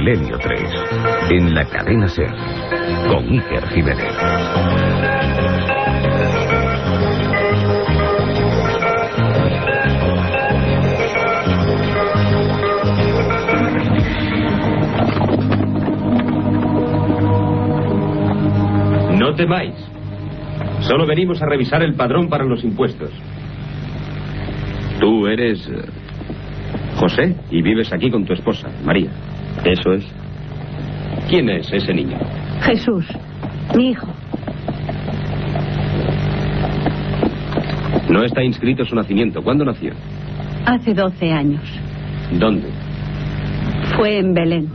[0.00, 0.62] Milenio 3,
[1.28, 2.30] en la cadena Ser,
[3.06, 4.14] con Iker Jiménez.
[19.18, 19.74] No temáis.
[20.80, 23.10] Solo venimos a revisar el padrón para los impuestos.
[24.98, 25.84] Tú eres eh,
[26.96, 29.10] José y vives aquí con tu esposa, María.
[29.64, 30.04] Eso es.
[31.28, 32.18] ¿Quién es ese niño?
[32.62, 33.06] Jesús,
[33.76, 34.08] mi hijo.
[38.08, 39.42] No está inscrito su nacimiento.
[39.42, 39.92] ¿Cuándo nació?
[40.66, 41.62] Hace 12 años.
[42.32, 42.68] ¿Dónde?
[43.96, 44.68] Fue en Belén.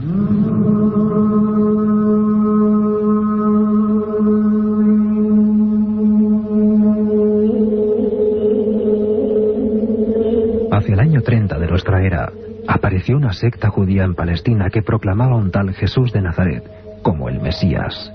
[10.72, 12.32] Hacia el año 30 de nuestra era,
[12.68, 16.64] apareció una secta judía en Palestina que proclamaba un tal Jesús de Nazaret
[17.02, 18.12] como el Mesías.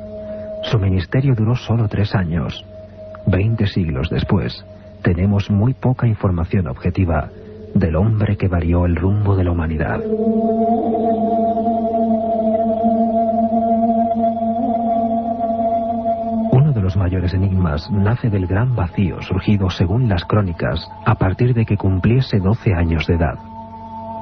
[0.63, 2.66] Su ministerio duró solo tres años.
[3.25, 4.66] Veinte siglos después,
[5.02, 7.29] tenemos muy poca información objetiva
[7.73, 9.99] del hombre que varió el rumbo de la humanidad.
[16.52, 21.53] Uno de los mayores enigmas nace del gran vacío surgido, según las crónicas, a partir
[21.53, 23.50] de que cumpliese 12 años de edad.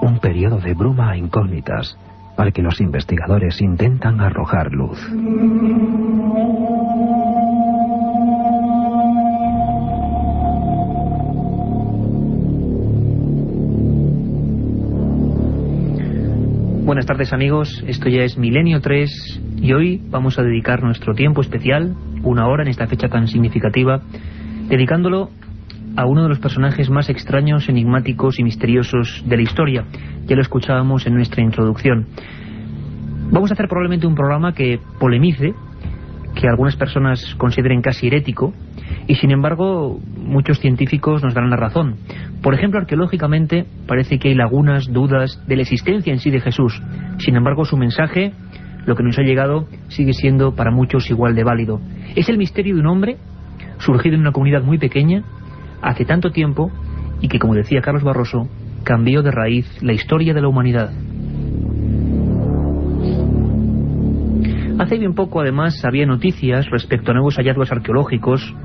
[0.10, 1.96] Un periodo de bruma a incógnitas
[2.36, 4.98] al que los investigadores intentan arrojar luz.
[16.86, 21.42] Buenas tardes amigos, esto ya es Milenio 3 y hoy vamos a dedicar nuestro tiempo
[21.42, 24.02] especial, una hora en esta fecha tan significativa,
[24.70, 25.30] dedicándolo
[25.96, 29.86] a uno de los personajes más extraños, enigmáticos y misteriosos de la historia.
[30.26, 32.08] Ya lo escuchábamos en nuestra introducción.
[33.32, 35.54] Vamos a hacer probablemente un programa que polemice,
[36.36, 38.54] que algunas personas consideren casi herético,
[39.08, 41.98] y sin embargo muchos científicos nos darán la razón.
[42.42, 46.82] Por ejemplo, arqueológicamente parece que hay lagunas, dudas de la existencia en sí de Jesús.
[47.18, 48.34] Sin embargo, su mensaje,
[48.86, 51.82] lo que nos ha llegado, sigue siendo para muchos igual de válido.
[52.16, 53.18] Es el misterio de un hombre
[53.80, 55.24] surgido en una comunidad muy pequeña,
[55.82, 56.72] hace tanto tiempo,
[57.22, 58.48] y que, como decía Carlos Barroso,
[58.84, 60.92] cambió de raíz la historia de la humanidad.
[64.80, 68.56] Hace bien poco, además, había noticias respecto a nuevos hallazgos arqueológicos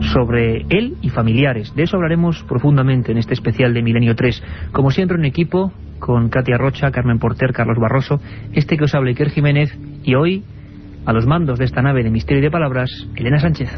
[0.00, 1.74] sobre él y familiares.
[1.74, 4.42] De eso hablaremos profundamente en este especial de Milenio 3.
[4.72, 8.20] Como siempre, un equipo con Katia Rocha, Carmen Porter, Carlos Barroso,
[8.52, 10.44] este que os habla Iker Jiménez, y hoy,
[11.04, 13.70] a los mandos de esta nave de Misterio y de Palabras, Elena Sánchez.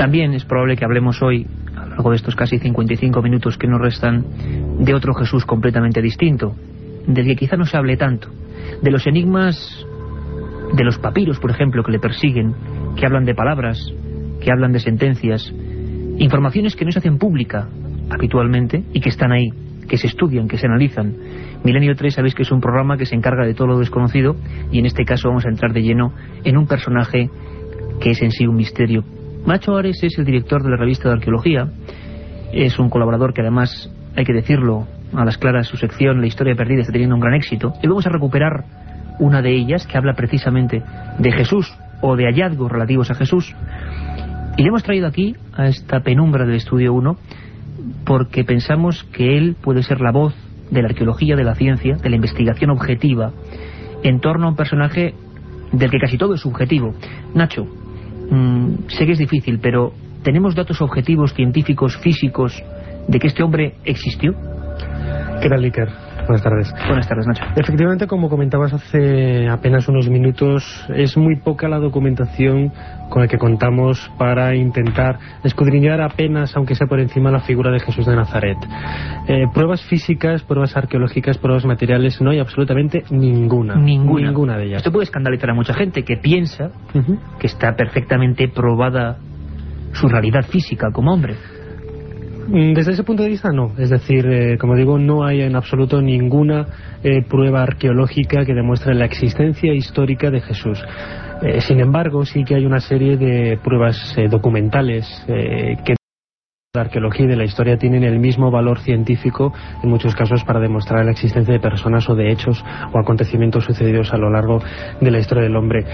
[0.00, 1.46] También es probable que hablemos hoy,
[1.76, 4.24] a lo largo de estos casi 55 minutos que nos restan,
[4.78, 6.56] de otro Jesús completamente distinto,
[7.06, 8.30] del que quizá no se hable tanto,
[8.80, 9.86] de los enigmas
[10.72, 12.54] de los papiros, por ejemplo, que le persiguen,
[12.96, 13.92] que hablan de palabras,
[14.42, 15.52] que hablan de sentencias,
[16.16, 17.68] informaciones que no se hacen pública
[18.08, 19.50] habitualmente y que están ahí,
[19.86, 21.14] que se estudian, que se analizan.
[21.62, 24.34] Milenio 3 sabéis que es un programa que se encarga de todo lo desconocido
[24.72, 27.28] y en este caso vamos a entrar de lleno en un personaje
[28.00, 29.04] que es en sí un misterio.
[29.44, 31.68] Macho Ares es el director de la revista de arqueología,
[32.52, 36.54] es un colaborador que además, hay que decirlo, a las claras su sección La historia
[36.54, 38.64] perdida está teniendo un gran éxito y vamos a recuperar
[39.18, 40.82] una de ellas que habla precisamente
[41.18, 43.54] de Jesús o de hallazgos relativos a Jesús.
[44.56, 47.16] Y le hemos traído aquí a esta penumbra del estudio 1
[48.04, 50.34] porque pensamos que él puede ser la voz
[50.70, 53.32] de la arqueología, de la ciencia, de la investigación objetiva
[54.02, 55.14] en torno a un personaje
[55.72, 56.94] del que casi todo es subjetivo.
[57.34, 57.66] Nacho,
[58.30, 59.92] mmm, sé que es difícil, pero
[60.22, 62.62] ¿tenemos datos objetivos, científicos, físicos,
[63.08, 64.34] de que este hombre existió?
[65.42, 65.88] ¿Qué tal, Iker?
[66.26, 66.72] Buenas tardes.
[66.86, 67.44] Buenas tardes, Nacho.
[67.56, 72.72] Efectivamente, como comentabas hace apenas unos minutos, es muy poca la documentación
[73.10, 77.80] con la que contamos para intentar escudriñar apenas, aunque sea por encima, la figura de
[77.80, 78.56] Jesús de Nazaret.
[79.28, 83.74] Eh, pruebas físicas, pruebas arqueológicas, pruebas materiales, no hay absolutamente ninguna.
[83.74, 84.28] Ninguna.
[84.28, 84.76] Ninguna de ellas.
[84.78, 86.70] Esto puede escandalizar a mucha gente que piensa
[87.38, 89.18] que está perfectamente probada
[89.92, 91.36] su realidad física como hombre.
[92.50, 95.54] Mm, Desde ese punto de vista no, es decir, eh, como digo, no hay en
[95.54, 96.66] absoluto ninguna
[97.04, 100.82] eh, prueba arqueológica que demuestre la existencia histórica de Jesús.
[101.42, 105.94] Eh, sin embargo, sí que hay una serie de pruebas eh, documentales eh, que
[106.72, 109.52] la arqueología y de la historia tienen el mismo valor científico
[109.82, 114.12] en muchos casos para demostrar la existencia de personas o de hechos o acontecimientos sucedidos
[114.12, 114.62] a lo largo
[115.00, 115.84] de la historia del hombre.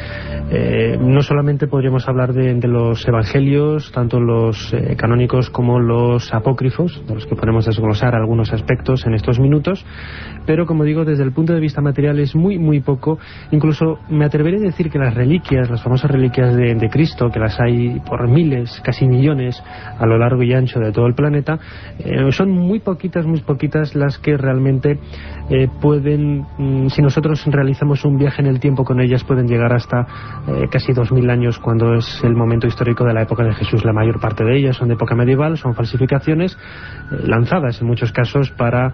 [0.50, 7.02] Eh, no solamente podríamos hablar de, los evangelios, tanto los eh, canónicos como los apócrifos,
[7.06, 9.82] de los que podemos desglosar algunos aspectos en estos minutos,
[10.44, 13.18] pero como digo, desde el punto de vista material es muy, muy poco.
[13.50, 17.40] Incluso me atreveré a decir que las reliquias, las famosas reliquias de, de Cristo, que
[17.40, 19.64] las hay por miles, casi millones,
[19.98, 21.58] a lo largo y ancho de todo el planeta,
[21.98, 24.98] eh, son muy poquitas, muy poquitas las que realmente
[25.48, 29.72] eh, pueden, mm, si nosotros realizamos un viaje en el tiempo con ellas, pueden llegar
[29.72, 30.06] hasta
[30.48, 33.84] eh, casi 2.000 años, cuando es el momento histórico de la época de Jesús.
[33.84, 38.12] La mayor parte de ellas son de época medieval, son falsificaciones eh, lanzadas en muchos
[38.12, 38.92] casos para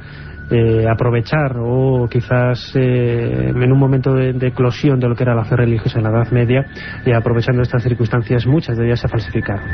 [0.53, 5.35] eh, aprovechar o quizás eh, en un momento de, de eclosión de lo que era
[5.35, 6.67] la fe religiosa en la Edad Media
[7.07, 9.67] y aprovechando estas circunstancias muchas de ellas se falsificaron.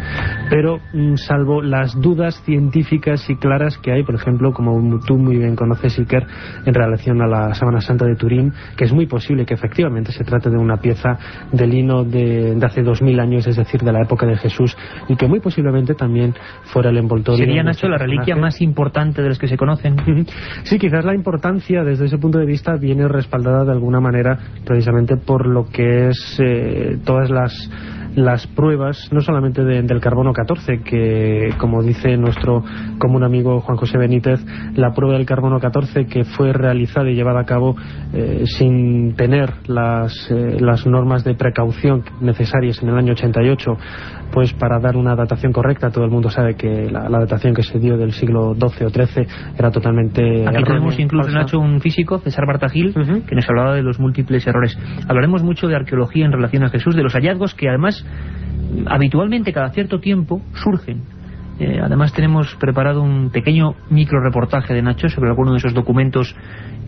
[0.51, 5.39] Pero mm, salvo las dudas científicas y claras que hay, por ejemplo, como tú muy
[5.39, 6.27] bien conoces, Iker,
[6.65, 10.25] en relación a la Sábana Santa de Turín, que es muy posible que efectivamente se
[10.25, 11.19] trate de una pieza
[11.53, 14.77] de lino de, de hace dos mil años, es decir, de la época de Jesús,
[15.09, 16.35] y que muy posiblemente también
[16.65, 17.45] fuera el envoltorio.
[17.45, 19.97] Sería, de Nacho, este la reliquia más importante de las que se conocen.
[20.69, 25.17] Sí, quizás la importancia desde ese punto de vista viene respaldada de alguna manera precisamente
[25.17, 27.55] por lo que es eh, todas las
[28.17, 32.65] las pruebas, no solamente de- del carbono 14, que como dice nuestro
[32.99, 34.41] común amigo Juan José Benítez,
[34.75, 37.77] la prueba del carbono 14 que fue realizada y llevada a cabo
[38.13, 43.77] eh, sin tener las, eh, las normas de precaución necesarias en el año 88,
[44.33, 47.63] pues para dar una datación correcta, todo el mundo sabe que la, la datación que
[47.63, 49.27] se dio del siglo XII o XIII
[49.59, 51.39] era totalmente Aquí errónea, tenemos incluso, falsa.
[51.41, 53.25] Nacho, un físico, César Bartagil, Ujú.
[53.27, 54.77] que nos hablaba de los múltiples errores.
[55.09, 57.98] Hablaremos mucho de arqueología en relación a Jesús, de los hallazgos que además
[58.87, 61.03] habitualmente cada cierto tiempo surgen.
[61.59, 66.35] Eh, además tenemos preparado un pequeño micro reportaje de Nacho sobre alguno de esos documentos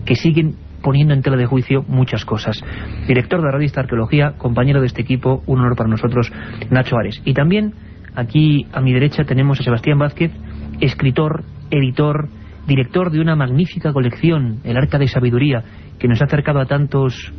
[0.05, 2.61] que siguen poniendo en tela de juicio muchas cosas.
[3.07, 6.31] Director de la revista Arqueología, compañero de este equipo, un honor para nosotros,
[6.71, 7.21] Nacho Ares.
[7.25, 7.75] Y también
[8.15, 10.33] aquí a mi derecha tenemos a Sebastián Vázquez,
[10.81, 12.29] escritor, editor,
[12.67, 15.65] director de una magnífica colección, El Arca de Sabiduría,
[15.99, 17.33] que nos ha acercado a tantos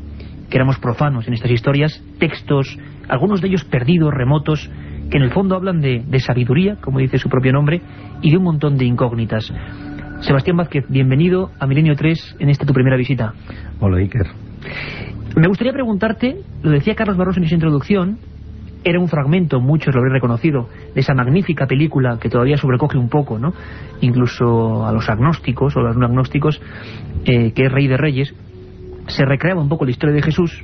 [0.52, 2.78] que éramos profanos en estas historias, textos,
[3.08, 4.70] algunos de ellos perdidos, remotos,
[5.10, 7.82] que en el fondo hablan de, de sabiduría, como dice su propio nombre,
[8.22, 9.52] y de un montón de incógnitas.
[10.20, 13.34] Sebastián Vázquez, bienvenido a Milenio 3 en esta tu primera visita.
[13.80, 14.28] Hola, Iker.
[15.38, 18.18] Me gustaría preguntarte, lo decía Carlos Barroso en su introducción,
[18.84, 23.10] era un fragmento, muchos lo habréis reconocido, de esa magnífica película que todavía sobrecoge un
[23.10, 23.54] poco, ¿no?
[24.02, 26.62] Incluso a los agnósticos o a los no agnósticos,
[27.26, 28.36] eh, que es Rey de Reyes,
[29.12, 30.64] se recreaba un poco la historia de Jesús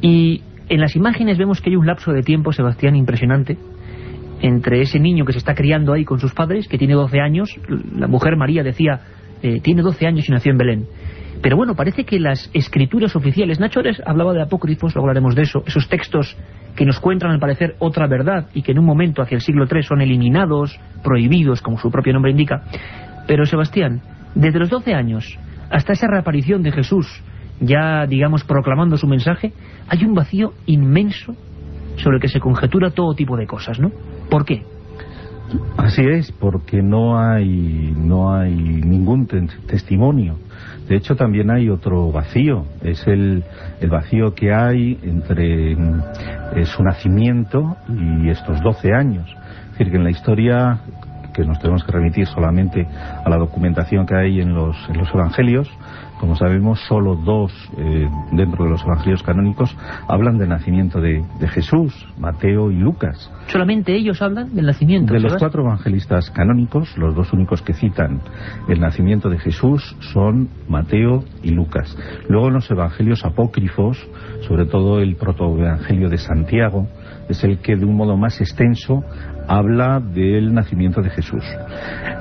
[0.00, 3.58] y en las imágenes vemos que hay un lapso de tiempo, Sebastián, impresionante,
[4.40, 7.56] entre ese niño que se está criando ahí con sus padres, que tiene 12 años,
[7.94, 9.00] la mujer María decía,
[9.42, 10.86] eh, tiene 12 años y nació en Belén.
[11.42, 15.62] Pero bueno, parece que las escrituras oficiales, Nacho hablaba de apócrifos, luego hablaremos de eso,
[15.66, 16.36] esos textos
[16.76, 19.66] que nos cuentan al parecer otra verdad y que en un momento hacia el siglo
[19.70, 22.62] III son eliminados, prohibidos, como su propio nombre indica.
[23.26, 24.00] Pero Sebastián,
[24.34, 25.38] desde los 12 años
[25.70, 27.22] hasta esa reaparición de Jesús,
[27.60, 29.52] ya digamos proclamando su mensaje,
[29.88, 31.34] hay un vacío inmenso
[31.96, 33.90] sobre el que se conjetura todo tipo de cosas, ¿no?
[34.30, 34.62] ¿Por qué?
[35.76, 40.36] Así es, porque no hay, no hay ningún te- testimonio.
[40.88, 42.64] De hecho, también hay otro vacío.
[42.82, 43.44] Es el,
[43.80, 49.28] el vacío que hay entre eh, su nacimiento y estos 12 años.
[49.28, 50.80] Es decir, que en la historia,
[51.34, 52.86] que nos tenemos que remitir solamente
[53.24, 55.70] a la documentación que hay en los, en los evangelios,
[56.22, 59.76] como sabemos, solo dos eh, dentro de los evangelios canónicos
[60.06, 63.28] hablan del nacimiento de, de Jesús, Mateo y Lucas.
[63.48, 65.12] Solamente ellos hablan del nacimiento.
[65.12, 65.42] De los Sebas.
[65.42, 68.20] cuatro evangelistas canónicos, los dos únicos que citan
[68.68, 71.98] el nacimiento de Jesús son Mateo y Lucas.
[72.28, 73.98] Luego en los evangelios apócrifos,
[74.46, 76.86] sobre todo el protoevangelio de Santiago,
[77.28, 79.02] es el que de un modo más extenso
[79.52, 81.44] habla del nacimiento de Jesús.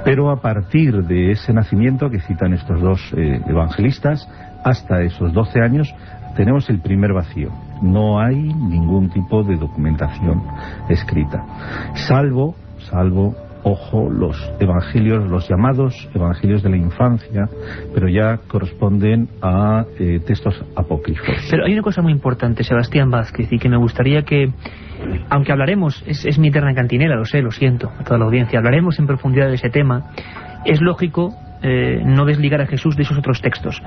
[0.03, 4.27] Pero a partir de ese nacimiento que citan estos dos eh, evangelistas,
[4.65, 5.93] hasta esos 12 años,
[6.35, 7.49] tenemos el primer vacío.
[7.81, 10.43] No hay ningún tipo de documentación
[10.89, 11.45] escrita,
[11.95, 12.55] salvo,
[12.89, 17.47] salvo ojo, los evangelios, los llamados evangelios de la infancia,
[17.93, 21.35] pero ya corresponden a eh, textos apócrifos.
[21.49, 24.49] Pero hay una cosa muy importante, Sebastián Vázquez, y que me gustaría que,
[25.29, 28.59] aunque hablaremos, es, es mi eterna cantinela, lo sé, lo siento, a toda la audiencia,
[28.59, 30.11] hablaremos en profundidad de ese tema,
[30.65, 33.79] es lógico eh, no desligar a Jesús de esos otros textos.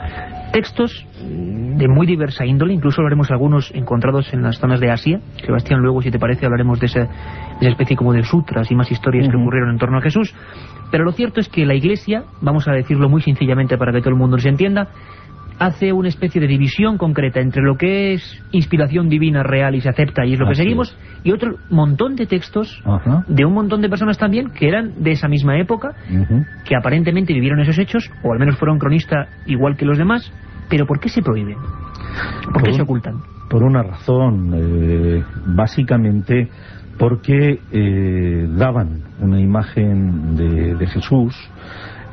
[0.53, 5.21] Textos de muy diversa índole, incluso hablaremos algunos encontrados en las zonas de Asia.
[5.45, 7.09] Sebastián, luego, si te parece, hablaremos de esa, de
[7.61, 10.33] esa especie como de sutras y más historias que ocurrieron en torno a Jesús.
[10.93, 14.11] Pero lo cierto es que la Iglesia, vamos a decirlo muy sencillamente para que todo
[14.11, 14.91] el mundo se entienda,
[15.59, 19.89] hace una especie de división concreta entre lo que es inspiración divina real y se
[19.89, 23.25] acepta y es lo que seguimos, y otro montón de textos Ajá.
[23.29, 25.95] de un montón de personas también que eran de esa misma época,
[26.65, 30.33] que aparentemente vivieron esos hechos, o al menos fueron cronistas igual que los demás,
[30.69, 31.57] pero ¿por qué se prohíben?
[32.53, 33.15] ¿Por qué se ocultan?
[33.49, 36.49] Por una razón, eh, básicamente
[36.99, 41.35] porque eh, daban una imagen de, de Jesús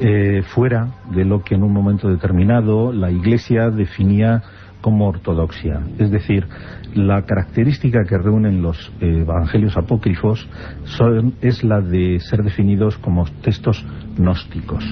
[0.01, 4.41] eh, fuera de lo que en un momento determinado la Iglesia definía
[4.81, 5.79] como ortodoxia.
[5.99, 6.47] Es decir,
[6.95, 10.49] la característica que reúnen los eh, evangelios apócrifos
[10.85, 13.85] son- es la de ser definidos como textos
[14.17, 14.83] gnósticos.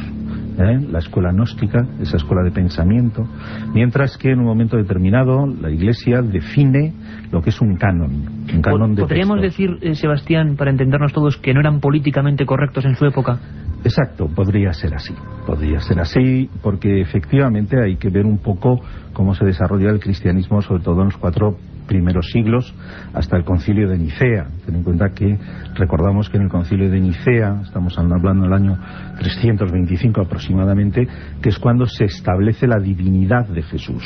[0.59, 0.79] ¿eh?
[0.91, 3.25] La escuela gnóstica, esa escuela de pensamiento,
[3.73, 6.93] mientras que en un momento determinado la Iglesia define
[7.31, 9.57] lo que es un canon, un canon de ¿Podríamos textos.
[9.57, 13.39] decir, eh, Sebastián, para entendernos todos, que no eran políticamente correctos en su época?
[13.83, 15.13] Exacto, podría ser así.
[15.45, 18.79] Podría ser así porque efectivamente hay que ver un poco
[19.13, 21.57] cómo se desarrolla el cristianismo, sobre todo en los cuatro
[21.89, 22.71] primeros siglos,
[23.13, 24.47] hasta el concilio de Nicea.
[24.63, 25.39] Ten en cuenta que
[25.73, 28.77] recordamos que en el concilio de Nicea, estamos hablando del año
[29.17, 31.07] 325 aproximadamente,
[31.41, 34.03] que es cuando se establece la divinidad de Jesús.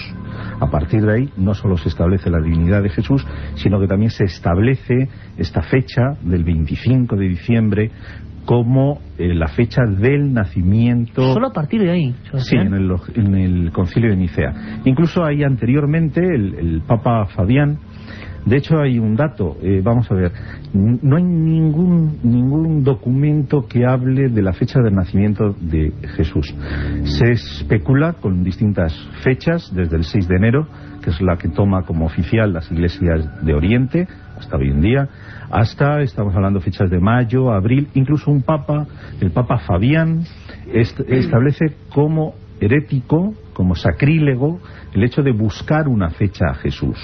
[0.62, 4.12] A partir de ahí no solo se establece la divinidad de Jesús, sino que también
[4.12, 7.92] se establece esta fecha del 25 de diciembre
[8.46, 13.36] como eh, la fecha del nacimiento Solo a partir de ahí, Sí, en el, en
[13.36, 14.82] el concilio de Nicea.
[14.86, 17.80] Incluso ahí anteriormente el, el Papa Fabián,
[18.46, 20.32] de hecho hay un dato, eh, vamos a ver,
[20.74, 26.54] no hay ningún, ningún documento que hable de la fecha del nacimiento de Jesús.
[27.04, 30.68] Se especula con distintas fechas, desde el 6 de enero,
[31.02, 34.08] que es la que toma como oficial las iglesias de Oriente,
[34.44, 35.08] hasta hoy en día,
[35.50, 38.86] hasta, estamos hablando fechas de mayo, abril, incluso un papa,
[39.22, 40.24] el papa Fabián,
[40.72, 44.60] est- establece como herético, como sacrílego,
[44.94, 46.98] el hecho de buscar una fecha a Jesús.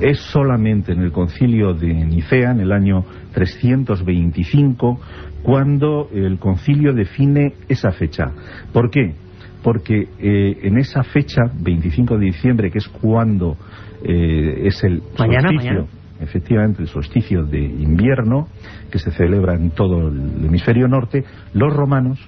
[0.00, 5.00] Es solamente en el concilio de Nicea, en el año 325,
[5.42, 8.24] cuando el concilio define esa fecha.
[8.72, 9.14] ¿Por qué?
[9.62, 13.56] Porque eh, en esa fecha, 25 de diciembre, que es cuando
[14.04, 15.86] eh, es el mañana.
[16.20, 18.48] Efectivamente el solsticio de invierno,
[18.90, 22.18] que se celebra en todo el hemisferio norte, los romanos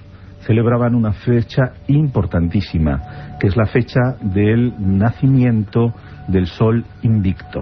[0.41, 5.93] celebraban una fecha importantísima, que es la fecha del nacimiento
[6.27, 7.61] del sol invicto.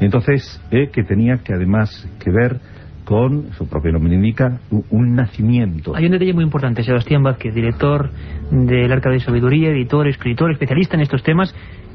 [0.00, 2.60] Entonces, eh, que tenía que además que ver
[3.04, 4.60] con, su propio nombre indica,
[4.90, 5.94] un, nacimiento.
[5.96, 8.10] Hay un detalle muy importante, Sebastián Vázquez, director
[8.50, 11.54] del Arca de Sabiduría, editor, escritor, especialista en estos temas.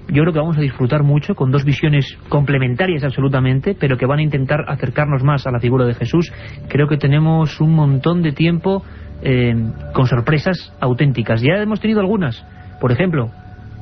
[0.09, 4.19] Yo creo que vamos a disfrutar mucho con dos visiones complementarias absolutamente, pero que van
[4.19, 6.31] a intentar acercarnos más a la figura de Jesús.
[6.69, 8.83] Creo que tenemos un montón de tiempo
[9.21, 9.53] eh,
[9.93, 11.41] con sorpresas auténticas.
[11.41, 12.45] Ya hemos tenido algunas.
[12.79, 13.31] Por ejemplo,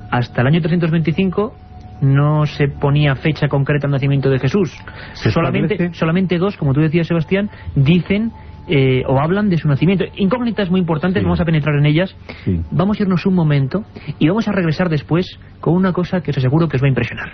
[0.09, 1.53] hasta el año 325
[2.01, 4.75] no se ponía fecha concreta al nacimiento de Jesús.
[5.13, 8.31] Se Solamente, solamente dos, como tú decías, Sebastián, dicen
[8.67, 10.05] eh, o hablan de su nacimiento.
[10.15, 11.25] Incógnitas muy importantes, Sí.
[11.25, 12.15] vamos a penetrar en ellas.
[12.43, 12.61] Sí.
[12.71, 13.83] Vamos a irnos un momento
[14.19, 16.89] y vamos a regresar después con una cosa que os aseguro que os va a
[16.89, 17.31] impresionar.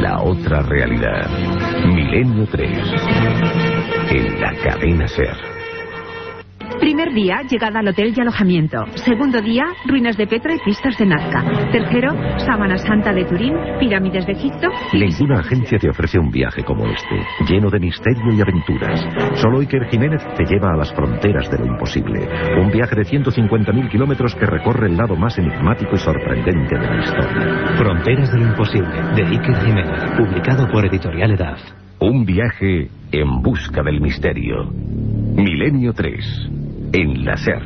[0.00, 1.28] La otra realidad.
[1.86, 2.70] Milenio 3.
[4.10, 5.55] En la cadena Ser.
[6.80, 8.78] Primer día, llegada al hotel y alojamiento.
[8.94, 11.42] Segundo día, ruinas de Petra y pistas de Nazca.
[11.72, 14.68] Tercero, Sábana Santa de Turín, pirámides de Egipto.
[14.92, 19.00] Ninguna agencia te ofrece un viaje como este, lleno de misterio y aventuras.
[19.40, 22.28] Solo Iker Jiménez te lleva a las fronteras de lo imposible.
[22.60, 27.02] Un viaje de 150.000 kilómetros que recorre el lado más enigmático y sorprendente de la
[27.02, 27.76] historia.
[27.76, 31.85] Fronteras del Imposible, de Iker Jiménez, publicado por Editorial Edad.
[31.98, 34.70] Un viaje en busca del misterio.
[34.70, 36.50] Milenio 3.
[36.92, 37.62] En la SER.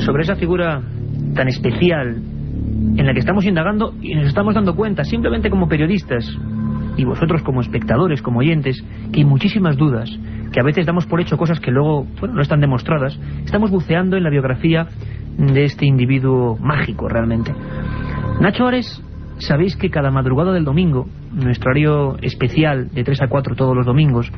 [0.00, 0.82] Sobre esa figura
[1.34, 2.16] tan especial
[2.96, 6.36] en la que estamos indagando y nos estamos dando cuenta, simplemente como periodistas,
[6.96, 10.10] y vosotros como espectadores, como oyentes, que hay muchísimas dudas,
[10.52, 14.16] que a veces damos por hecho cosas que luego bueno, no están demostradas, estamos buceando
[14.16, 14.88] en la biografía
[15.38, 17.52] de este individuo mágico realmente.
[18.40, 19.00] Nacho Ares,
[19.46, 23.86] sabéis que cada madrugada del domingo, nuestro horario especial de 3 a 4 todos los
[23.86, 24.30] domingos,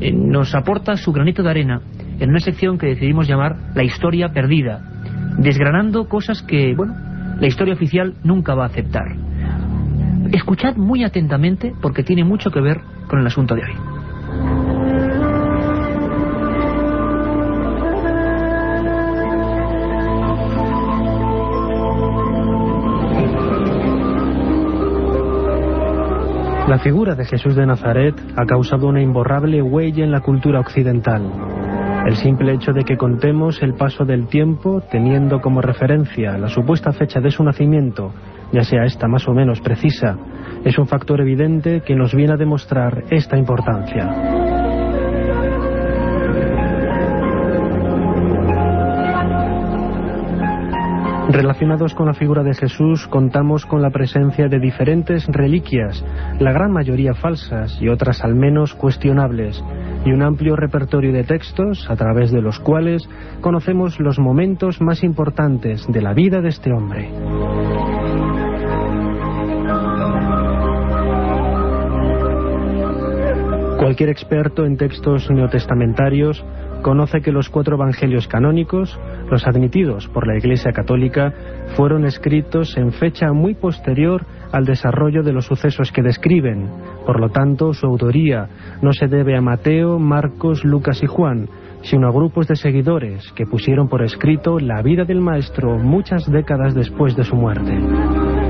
[0.00, 1.80] eh, nos aporta su granito de arena
[2.18, 4.80] en una sección que decidimos llamar La historia perdida,
[5.38, 6.94] desgranando cosas que, bueno,
[7.38, 9.04] la historia oficial nunca va a aceptar.
[10.32, 13.95] Escuchad muy atentamente porque tiene mucho que ver con el asunto de hoy.
[26.68, 31.22] La figura de Jesús de Nazaret ha causado una imborrable huella en la cultura occidental.
[32.04, 36.90] El simple hecho de que contemos el paso del tiempo teniendo como referencia la supuesta
[36.90, 38.12] fecha de su nacimiento,
[38.52, 40.16] ya sea esta más o menos precisa,
[40.64, 44.45] es un factor evidente que nos viene a demostrar esta importancia.
[51.28, 56.04] Relacionados con la figura de Jesús contamos con la presencia de diferentes reliquias,
[56.38, 59.62] la gran mayoría falsas y otras al menos cuestionables,
[60.04, 63.08] y un amplio repertorio de textos a través de los cuales
[63.40, 67.10] conocemos los momentos más importantes de la vida de este hombre.
[73.78, 76.44] Cualquier experto en textos neotestamentarios
[76.86, 78.96] conoce que los cuatro evangelios canónicos,
[79.28, 81.34] los admitidos por la Iglesia Católica,
[81.74, 86.70] fueron escritos en fecha muy posterior al desarrollo de los sucesos que describen.
[87.04, 88.48] Por lo tanto, su autoría
[88.82, 91.48] no se debe a Mateo, Marcos, Lucas y Juan,
[91.82, 96.72] sino a grupos de seguidores que pusieron por escrito la vida del Maestro muchas décadas
[96.72, 98.45] después de su muerte.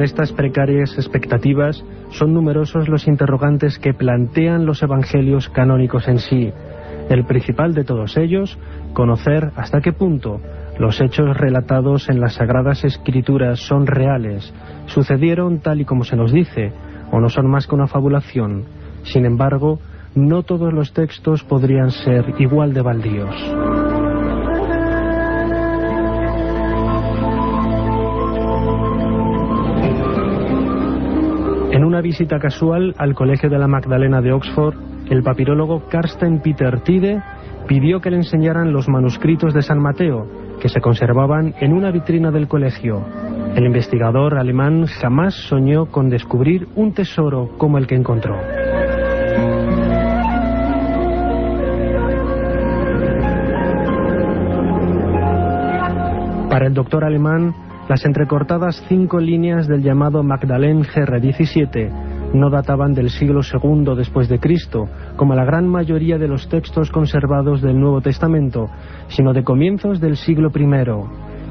[0.00, 6.50] Con estas precarias expectativas son numerosos los interrogantes que plantean los evangelios canónicos en sí.
[7.10, 8.58] El principal de todos ellos,
[8.94, 10.40] conocer hasta qué punto
[10.78, 14.54] los hechos relatados en las Sagradas Escrituras son reales,
[14.86, 16.72] sucedieron tal y como se nos dice,
[17.12, 18.64] o no son más que una fabulación.
[19.02, 19.80] Sin embargo,
[20.14, 23.36] no todos los textos podrían ser igual de baldíos.
[31.90, 34.76] Una visita casual al Colegio de la Magdalena de Oxford,
[35.10, 37.20] el papirólogo Karsten Peter Tide
[37.66, 40.24] pidió que le enseñaran los manuscritos de San Mateo,
[40.60, 43.04] que se conservaban en una vitrina del colegio.
[43.56, 48.36] El investigador alemán jamás soñó con descubrir un tesoro como el que encontró.
[56.48, 57.52] Para el doctor alemán,
[57.90, 64.38] las entrecortadas cinco líneas del llamado Magdalene GR17 no databan del siglo II después de
[64.38, 68.68] Cristo, como la gran mayoría de los textos conservados del Nuevo Testamento,
[69.08, 70.68] sino de comienzos del siglo I.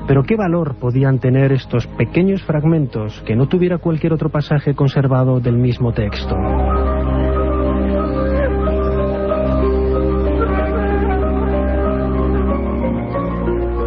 [0.07, 5.41] Pero ¿qué valor podían tener estos pequeños fragmentos que no tuviera cualquier otro pasaje conservado
[5.41, 6.37] del mismo texto?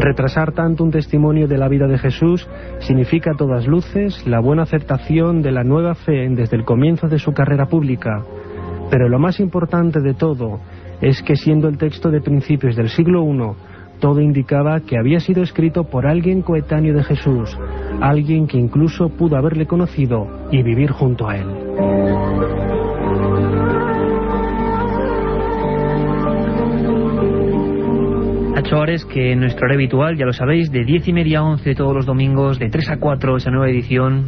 [0.02, 2.48] Retrasar tanto un testimonio de la vida de Jesús
[2.80, 7.20] significa a todas luces la buena aceptación de la nueva fe desde el comienzo de
[7.20, 8.24] su carrera pública.
[8.90, 10.58] Pero lo más importante de todo
[11.00, 15.44] es que siendo el texto de principios del siglo I, todo indicaba que había sido
[15.44, 17.56] escrito por alguien coetáneo de Jesús,
[18.00, 22.71] alguien que incluso pudo haberle conocido y vivir junto a él.
[28.54, 28.76] Nacho
[29.08, 31.94] que en nuestro hora habitual, ya lo sabéis, de 10 y media a 11 todos
[31.94, 34.26] los domingos, de 3 a 4 esa nueva edición,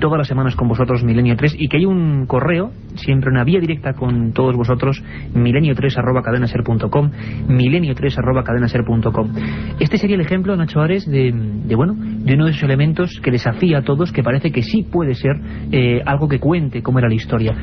[0.00, 3.60] todas las semanas con vosotros, Milenio 3, y que hay un correo, siempre una vía
[3.60, 5.02] directa con todos vosotros,
[5.34, 7.10] milenio3 arroba cadenaser.com,
[7.48, 9.32] milenio3 arroba cadenaser.com.
[9.78, 13.30] Este sería el ejemplo, Nacho Ares, de, de, bueno, de uno de esos elementos que
[13.30, 15.36] desafía a todos, que parece que sí puede ser
[15.70, 17.54] eh, algo que cuente cómo era la historia.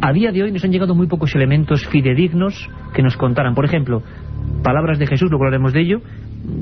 [0.00, 3.54] A día de hoy nos han llegado muy pocos elementos fidedignos que nos contaran.
[3.54, 4.02] Por ejemplo,
[4.62, 6.00] palabras de Jesús, luego hablaremos de ello,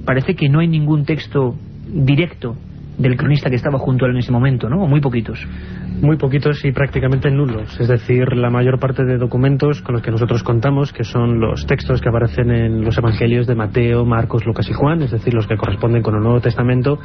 [0.04, 2.56] parece que no hay ningún texto directo
[2.98, 4.86] del cronista que estaba junto a él en ese momento, ¿no?
[4.86, 5.46] Muy poquitos.
[6.00, 7.78] Muy poquitos y prácticamente nulos.
[7.80, 11.66] Es decir, la mayor parte de documentos con los que nosotros contamos, que son los
[11.66, 15.46] textos que aparecen en los evangelios de Mateo, Marcos, Lucas y Juan, es decir, los
[15.46, 16.98] que corresponden con el Nuevo Testamento,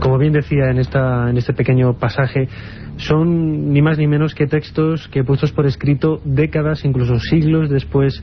[0.00, 2.48] como bien decía en, esta, en este pequeño pasaje,
[2.96, 8.22] son ni más ni menos que textos que puestos por escrito décadas, incluso siglos después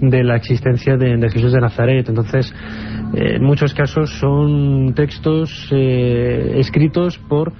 [0.00, 2.08] de la existencia de, Jesús de Nazaret.
[2.08, 2.52] Entonces,
[3.14, 7.52] eh, en muchos casos son textos eh, escritos por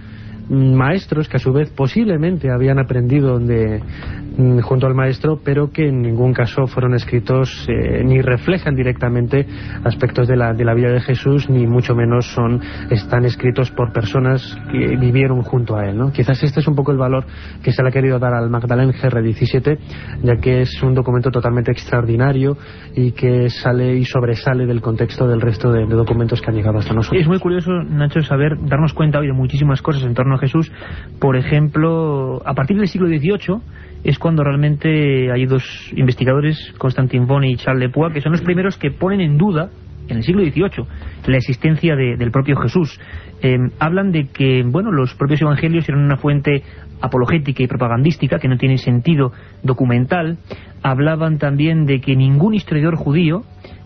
[0.49, 4.28] maestros que a su vez posiblemente habían aprendido de, mm,
[4.63, 9.47] junto al maestro, pero que en ningún caso fueron escritos eh, ni reflejan directamente
[9.85, 13.93] aspectos de la, de la vida de Jesús, ni mucho menos son están escritos por
[13.93, 15.99] personas que vivieron junto a él.
[15.99, 16.13] ¿no?
[16.13, 17.25] Quizás este es un poco el valor
[17.63, 19.79] que se le ha querido dar al Magdalene GR17,
[20.23, 22.57] ya que es un documento totalmente extraordinario
[22.95, 26.95] y que sale y sobresale del contexto del resto de, documentos que han llegado hasta
[26.95, 27.21] nosotros.
[27.21, 30.71] Es muy curioso, Nacho, saber, darnos cuenta hoy de muchísimas cosas en torno a Jesús.
[31.19, 33.61] Por ejemplo, a partir del siglo XVIII
[34.09, 38.79] es cuando realmente hay dos investigadores, Constantin Von y Charles Lepoix, que son los primeros
[38.79, 39.69] que ponen en duda,
[40.09, 40.87] en el siglo XVIII,
[41.27, 42.99] la existencia del propio Jesús.
[43.43, 46.63] Em, hablan de que bueno los propios evangelios eran una fuente
[47.03, 50.39] apologética y propagandística que no tiene sentido documental.
[50.83, 53.43] Hablaban también de que ningún historiador judío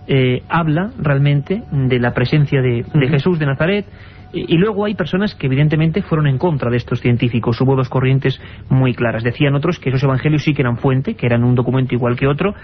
[0.07, 3.87] eh, habla realmente de la presencia de, Jesús de Nazaret
[4.33, 8.41] y, luego hay personas que evidentemente fueron en contra de estos científicos, hubo dos corrientes
[8.71, 9.23] muy claras.
[9.23, 12.27] Decían otros que esos evangelios sí que eran fuente, que eran un documento igual que
[12.27, 12.55] otro.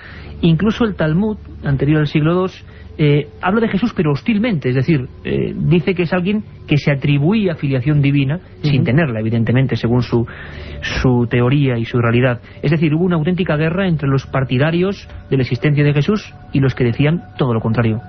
[0.40, 2.52] Incluso el Talmud, anterior al siglo II,
[3.00, 6.90] eh, habla de Jesús pero hostilmente, es decir, eh, dice que es alguien que se
[6.90, 10.26] atribuía filiación divina, sin tenerla, evidentemente, según su,
[10.82, 12.40] su teoría y su realidad.
[12.60, 16.60] Es decir, hubo una auténtica guerra entre los partidarios de la existencia de Jesús y
[16.60, 18.00] los que decían todo lo contrario.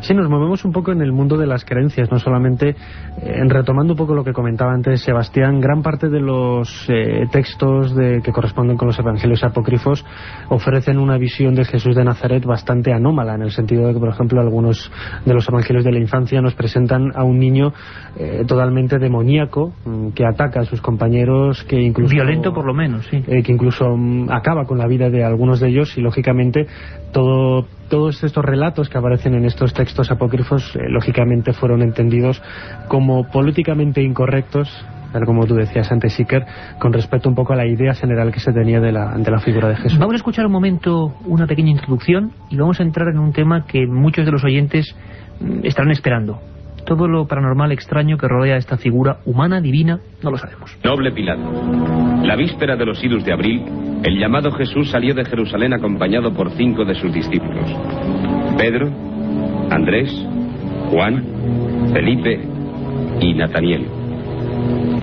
[0.00, 3.07] Sí, nos movemos un poco en el mundo de las creencias, no solamente, en
[3.48, 6.88] retomando un poco lo que comentaba antes Sebastián, gran parte de los
[7.32, 10.04] textos de, que corresponden con los evangelios apócrifos
[10.48, 14.08] ofrecen una visión de Jesús de Nazaret bastante anómala, en el sentido de que, por
[14.08, 14.90] ejemplo, algunos
[15.24, 17.72] de los evangelios de la infancia nos presentan a un niño
[18.16, 22.14] eh, totalmente demoníaco mm, que ataca a sus compañeros, que incluso...
[22.14, 23.22] Violento por lo menos, sí.
[23.26, 26.66] Eh, que incluso mm, acaba con la vida de algunos de ellos y lógicamente
[27.12, 32.42] todo, todos estos relatos que aparecen en estos textos apócrifos eh, lógicamente fueron entendidos
[32.88, 34.68] como políticamente incorrectos
[35.12, 36.44] tal como tú decías antes, Iker,
[36.78, 39.40] con respecto un poco a la idea general que se tenía de la, de la
[39.40, 39.98] figura de Jesús.
[39.98, 43.64] Vamos a escuchar un momento una pequeña introducción y vamos a entrar en un tema
[43.66, 44.94] que muchos de los oyentes
[45.40, 46.40] mm, estarán esperando.
[46.88, 50.74] Todo lo paranormal extraño que rodea a esta figura humana, divina, no lo sabemos.
[50.82, 51.42] Noble Pilato.
[52.24, 53.62] La víspera de los idus de abril,
[54.02, 57.70] el llamado Jesús salió de Jerusalén acompañado por cinco de sus discípulos.
[58.56, 58.88] Pedro,
[59.70, 60.10] Andrés,
[60.90, 62.40] Juan, Felipe
[63.20, 63.86] y Nataniel.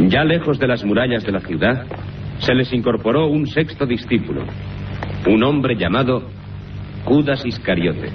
[0.09, 1.85] Ya lejos de las murallas de la ciudad,
[2.39, 4.41] se les incorporó un sexto discípulo,
[5.27, 6.23] un hombre llamado
[7.03, 8.09] Judas Iscariote.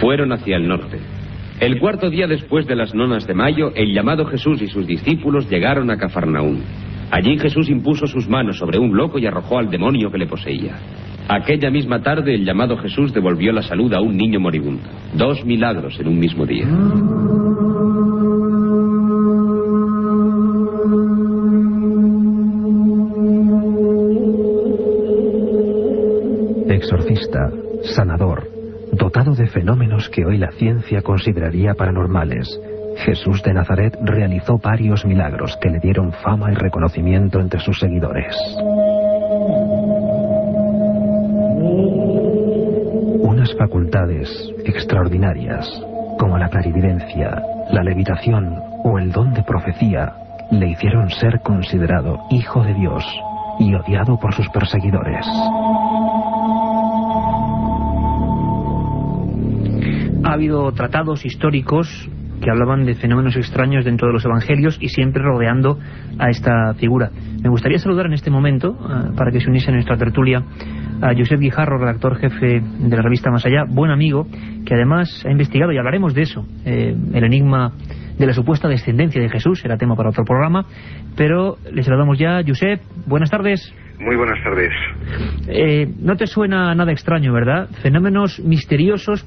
[0.00, 1.17] Fueron hacia el norte.
[1.60, 5.50] El cuarto día después de las nonas de mayo, el llamado Jesús y sus discípulos
[5.50, 6.62] llegaron a Cafarnaún.
[7.10, 10.76] Allí Jesús impuso sus manos sobre un loco y arrojó al demonio que le poseía.
[11.28, 14.88] Aquella misma tarde el llamado Jesús devolvió la salud a un niño moribundo.
[15.14, 16.66] Dos milagros en un mismo día.
[26.70, 27.50] exorcista,
[27.82, 28.57] sanador,
[28.92, 32.48] dotado de fenómenos que hoy la ciencia consideraría paranormales,
[33.04, 38.34] Jesús de Nazaret realizó varios milagros que le dieron fama y reconocimiento entre sus seguidores.
[43.20, 44.28] Unas facultades
[44.64, 45.68] extraordinarias,
[46.18, 50.12] como la clarividencia, la levitación o el don de profecía,
[50.50, 53.04] le hicieron ser considerado hijo de Dios
[53.60, 55.26] y odiado por sus perseguidores.
[60.38, 62.08] Habido tratados históricos
[62.40, 65.80] que hablaban de fenómenos extraños dentro de los evangelios y siempre rodeando
[66.16, 67.10] a esta figura.
[67.42, 70.44] Me gustaría saludar en este momento, eh, para que se uniese a nuestra tertulia,
[71.00, 74.28] a Josep Guijarro, redactor jefe de la revista Más Allá, buen amigo,
[74.64, 77.72] que además ha investigado, y hablaremos de eso, eh, el enigma
[78.16, 80.66] de la supuesta descendencia de Jesús, será tema para otro programa,
[81.16, 82.42] pero le saludamos ya.
[82.46, 83.74] Josep, buenas tardes.
[83.98, 84.70] Muy buenas tardes.
[85.48, 87.68] Eh, no te suena nada extraño, ¿verdad?
[87.82, 89.24] Fenómenos misteriosos,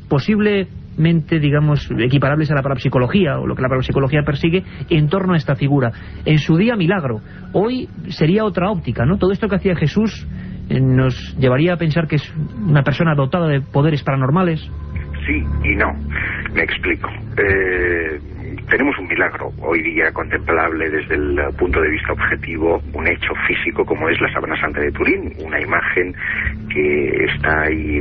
[0.91, 5.37] posiblemente, digamos, equiparables a la parapsicología o lo que la parapsicología persigue en torno a
[5.37, 5.91] esta figura.
[6.25, 7.21] En su día, milagro.
[7.53, 9.17] Hoy sería otra óptica, ¿no?
[9.17, 10.27] Todo esto que hacía Jesús
[10.69, 14.59] eh, nos llevaría a pensar que es una persona dotada de poderes paranormales.
[15.25, 15.93] Sí y no.
[16.53, 17.09] Me explico.
[17.37, 18.19] Eh,
[18.69, 23.85] tenemos un milagro, hoy día contemplable desde el punto de vista objetivo, un hecho físico
[23.85, 26.13] como es la Sabana Santa de Turín, una imagen
[26.69, 27.99] que está ahí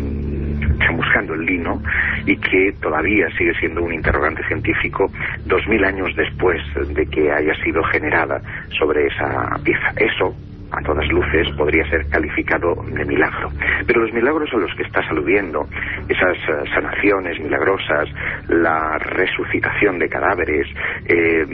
[0.89, 1.83] buscando el lino
[2.27, 5.11] y que todavía sigue siendo un interrogante científico
[5.47, 6.61] dos mil años después
[6.95, 8.41] de que haya sido generada
[8.79, 9.93] sobre esa pieza.
[9.97, 10.35] Eso
[10.73, 13.51] a todas luces podría ser calificado de milagro.
[13.87, 15.67] Pero los milagros a los que estás aludiendo,
[16.09, 18.09] esas eh, sanaciones milagrosas,
[18.49, 20.67] la resucitación de cadáveres,
[21.07, 21.45] eh,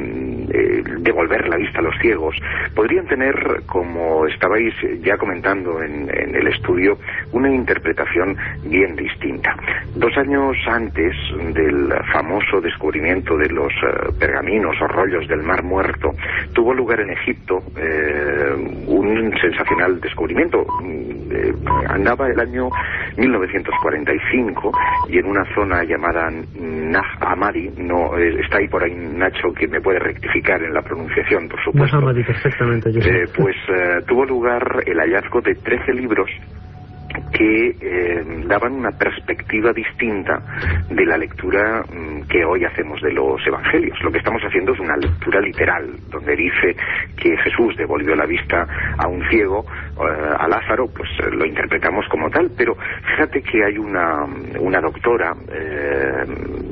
[0.52, 2.36] eh, devolver la vista a los ciegos,
[2.74, 6.98] podrían tener, como estabais ya comentando en, el estudio,
[7.32, 9.54] una interpretación bien distinta.
[9.94, 11.14] Dos años antes
[11.54, 13.72] del famoso descubrimiento de los
[14.18, 16.12] pergaminos o rollos del Mar Muerto,
[16.52, 17.62] tuvo lugar en Egipto
[18.86, 20.66] un un sensacional descubrimiento.
[20.82, 21.54] Mm, eh,
[21.88, 22.68] andaba el año
[23.16, 24.72] 1945
[25.08, 29.68] y en una zona llamada Nah Amadi, no, eh, está ahí por ahí Nacho que
[29.68, 32.00] me puede rectificar en la pronunciación, por supuesto.
[32.00, 32.90] Nah perfectamente.
[32.90, 33.56] Eh, pues
[34.06, 36.30] tuvo lugar el hallazgo de 13 libros
[37.32, 40.40] que eh, daban una perspectiva distinta
[40.88, 44.00] de la lectura mm, que hoy hacemos de los evangelios.
[44.02, 46.76] Lo que estamos haciendo es una lectura literal, donde dice
[47.16, 48.66] que Jesús devolvió la vista
[48.98, 49.64] a un ciego,
[49.98, 52.76] eh, a Lázaro, pues eh, lo interpretamos como tal, pero
[53.10, 54.24] fíjate que hay una,
[54.58, 55.34] una doctora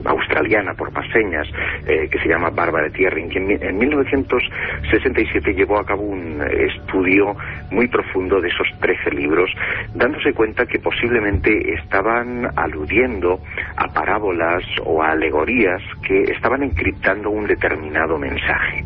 [0.05, 1.49] australiana por más señas,
[1.87, 7.35] que se llama Bárbara Tierring, que en 1967 llevó a cabo un estudio
[7.70, 9.51] muy profundo de esos 13 libros,
[9.94, 13.41] dándose cuenta que posiblemente estaban aludiendo
[13.77, 18.85] a parábolas o a alegorías que estaban encriptando un determinado mensaje.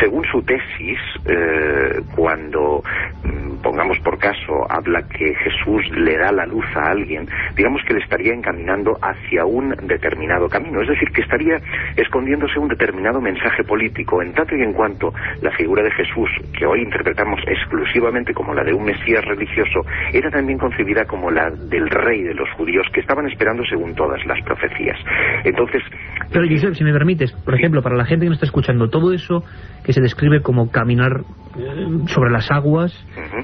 [0.00, 2.82] Según su tesis, eh, cuando,
[3.22, 7.26] mm, pongamos por caso, habla que Jesús le da la luz a alguien,
[7.56, 11.58] digamos que le estaría encaminando hacia un determinado camino, es decir, que estaría
[11.96, 16.64] escondiéndose un determinado mensaje político, en tanto y en cuanto la figura de Jesús, que
[16.64, 19.80] hoy interpretamos exclusivamente como la de un Mesías religioso,
[20.12, 24.24] era también concebida como la del rey de los judíos que estaban esperando según todas
[24.26, 24.96] las profecías.
[25.42, 25.82] Entonces...
[26.30, 29.12] Pero Josep, si me permites, por ejemplo, para la gente que me está escuchando, todo
[29.12, 29.42] eso
[29.86, 31.20] que se describe como caminar
[31.56, 32.92] eh, sobre las aguas,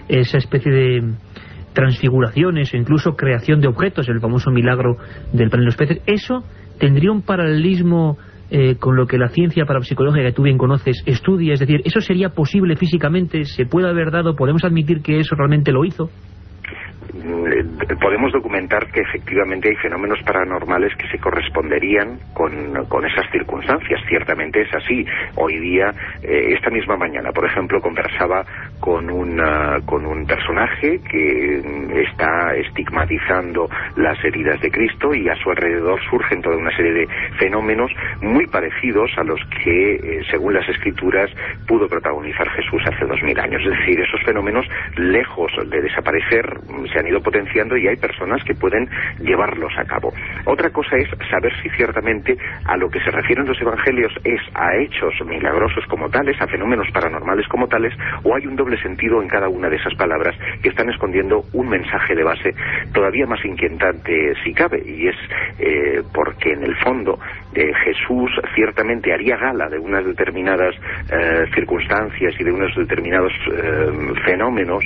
[0.09, 1.15] esa especie de
[1.73, 4.97] transfiguraciones o incluso creación de objetos, el famoso milagro
[5.33, 6.43] del pan de los peces, ¿eso
[6.81, 8.19] tendría un paralelismo
[8.51, 11.55] eh, con lo que la ciencia parapsicológica que tú bien conoces estudia?
[11.55, 13.45] Es decir, ¿eso sería posible físicamente?
[13.45, 14.35] ¿Se puede haber dado?
[14.35, 16.11] ¿Podemos admitir que eso realmente lo hizo?
[17.15, 17.65] Eh,
[18.01, 22.73] podemos documentar que efectivamente hay fenómenos paranormales que se corresponderían con,
[23.05, 24.01] esas circunstancias.
[24.09, 25.05] Ciertamente es así.
[25.35, 28.45] Hoy día, eh, esta misma mañana, por ejemplo, conversaba
[28.81, 29.07] con,
[29.85, 36.01] con un personaje que mm, está estigmatizando las heridas de Cristo y a su alrededor
[36.09, 41.31] surgen toda una serie de fenómenos muy parecidos a los que, eh, según las escrituras,
[41.67, 43.63] pudo protagonizar Jesús hace dos mil años.
[43.63, 46.61] Es decir, esos fenómenos, lejos de desaparecer,
[47.03, 48.89] han ido potenciando y hay personas que pueden
[49.21, 50.13] llevarlos a cabo.
[50.47, 54.77] Otra cosa es saber si ciertamente a lo que se refieren los evangelios es a
[54.77, 59.29] hechos milagrosos como tales, a fenómenos paranormales como tales, o hay un doble sentido en
[59.29, 62.55] cada una de esas palabras que están escondiendo un mensaje de base
[62.93, 65.17] todavía más inquietante si cabe, y es
[65.59, 67.19] eh, porque en el fondo
[67.55, 70.75] eh, Jesús ciertamente haría gala de unas determinadas
[71.11, 73.33] eh, circunstancias y de unos determinados
[74.25, 74.85] fenómenos,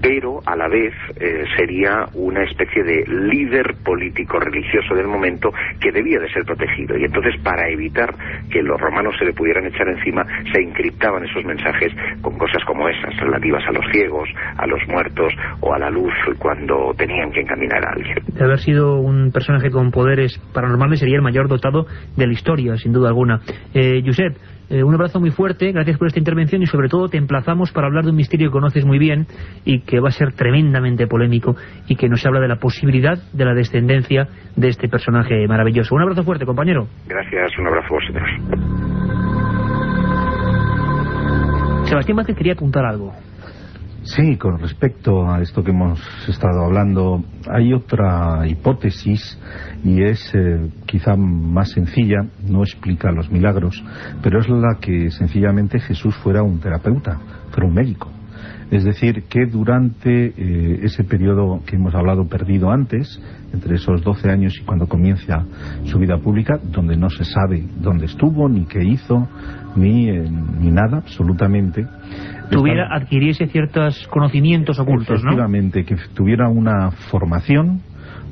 [0.00, 5.92] pero a la vez eh, sería una especie de líder político religioso del momento que
[5.92, 6.96] debía de ser protegido.
[6.96, 8.14] Y entonces, para evitar
[8.50, 12.88] que los romanos se le pudieran echar encima, se encriptaban esos mensajes con cosas como
[12.88, 17.40] esas, relativas a los ciegos, a los muertos o a la luz cuando tenían que
[17.40, 18.18] encaminar a alguien.
[18.32, 22.76] De haber sido un personaje con poderes paranormales, sería el mayor dotado de la historia,
[22.76, 23.40] sin duda alguna.
[23.74, 24.02] Eh,
[24.68, 27.86] eh, un abrazo muy fuerte, gracias por esta intervención y sobre todo te emplazamos para
[27.86, 29.26] hablar de un misterio que conoces muy bien
[29.64, 33.44] y que va a ser tremendamente polémico y que nos habla de la posibilidad de
[33.44, 35.94] la descendencia de este personaje maravilloso.
[35.94, 36.88] Un abrazo fuerte, compañero.
[37.06, 38.28] Gracias, un abrazo a vosotros.
[41.88, 43.12] Sebastián Vázquez quería apuntar algo.
[44.06, 49.36] Sí, con respecto a esto que hemos estado hablando, hay otra hipótesis
[49.82, 53.82] y es eh, quizá más sencilla, no explica los milagros,
[54.22, 57.18] pero es la que sencillamente Jesús fuera un terapeuta,
[57.50, 58.08] fuera un médico.
[58.70, 63.20] Es decir, que durante eh, ese periodo que hemos hablado perdido antes,
[63.52, 65.44] entre esos 12 años y cuando comienza
[65.84, 69.28] su vida pública, donde no se sabe dónde estuvo, ni qué hizo,
[69.76, 71.86] ni, eh, ni nada, absolutamente,
[72.50, 77.80] tuviera, adquiriese ciertos conocimientos ocultos, Efectivamente, que tuviera una formación,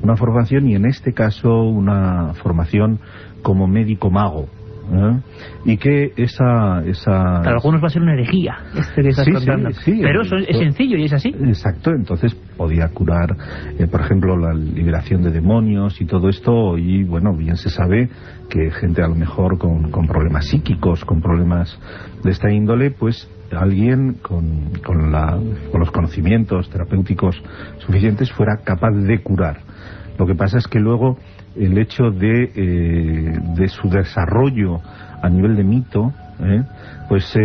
[0.01, 2.99] una formación y en este caso una formación
[3.41, 4.49] como médico mago,
[4.91, 5.19] ¿eh?
[5.65, 6.83] y que esa...
[6.85, 7.11] esa...
[7.41, 9.71] Para algunos va a ser una herejía este que estás Sí, contando.
[9.71, 11.29] sí, sí, Pero eso es sencillo y es así.
[11.29, 13.35] Exacto, entonces podía curar,
[13.79, 18.09] eh, por ejemplo, la liberación de demonios y todo esto, y bueno, bien se sabe
[18.49, 21.77] que gente a lo mejor con, con problemas psíquicos, con problemas
[22.23, 25.39] de esta índole, pues alguien con, con, la-
[25.71, 27.41] con los conocimientos terapéuticos
[27.79, 29.57] suficientes fuera capaz de curar.
[30.17, 31.17] Lo que pasa es que luego
[31.55, 34.81] el hecho de, eh, de su desarrollo
[35.21, 36.63] a nivel de mito, ¿eh?
[37.09, 37.39] pues se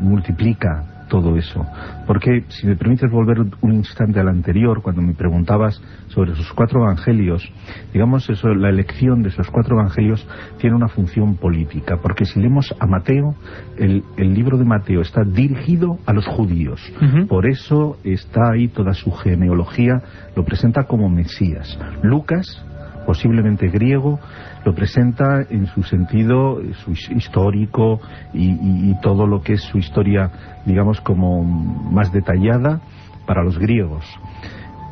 [0.00, 1.66] multiplica todo eso.
[2.06, 6.84] Porque, si me permites volver un instante al anterior, cuando me preguntabas sobre esos cuatro
[6.84, 7.46] evangelios,
[7.92, 11.98] digamos, eso, la elección de esos cuatro evangelios tiene una función política.
[12.02, 13.34] Porque si leemos a Mateo,
[13.76, 16.80] el, el libro de Mateo está dirigido a los judíos.
[17.28, 20.00] Por eso está ahí toda su genealogía,
[20.34, 21.78] lo presenta como Mesías.
[22.02, 22.64] Lucas,
[23.06, 24.18] posiblemente griego,
[24.64, 28.00] lo presenta en su sentido eh, su his- histórico
[28.32, 30.30] y todo lo que es su historia,
[30.66, 32.80] digamos, como más detallada
[33.26, 34.04] para los griegos.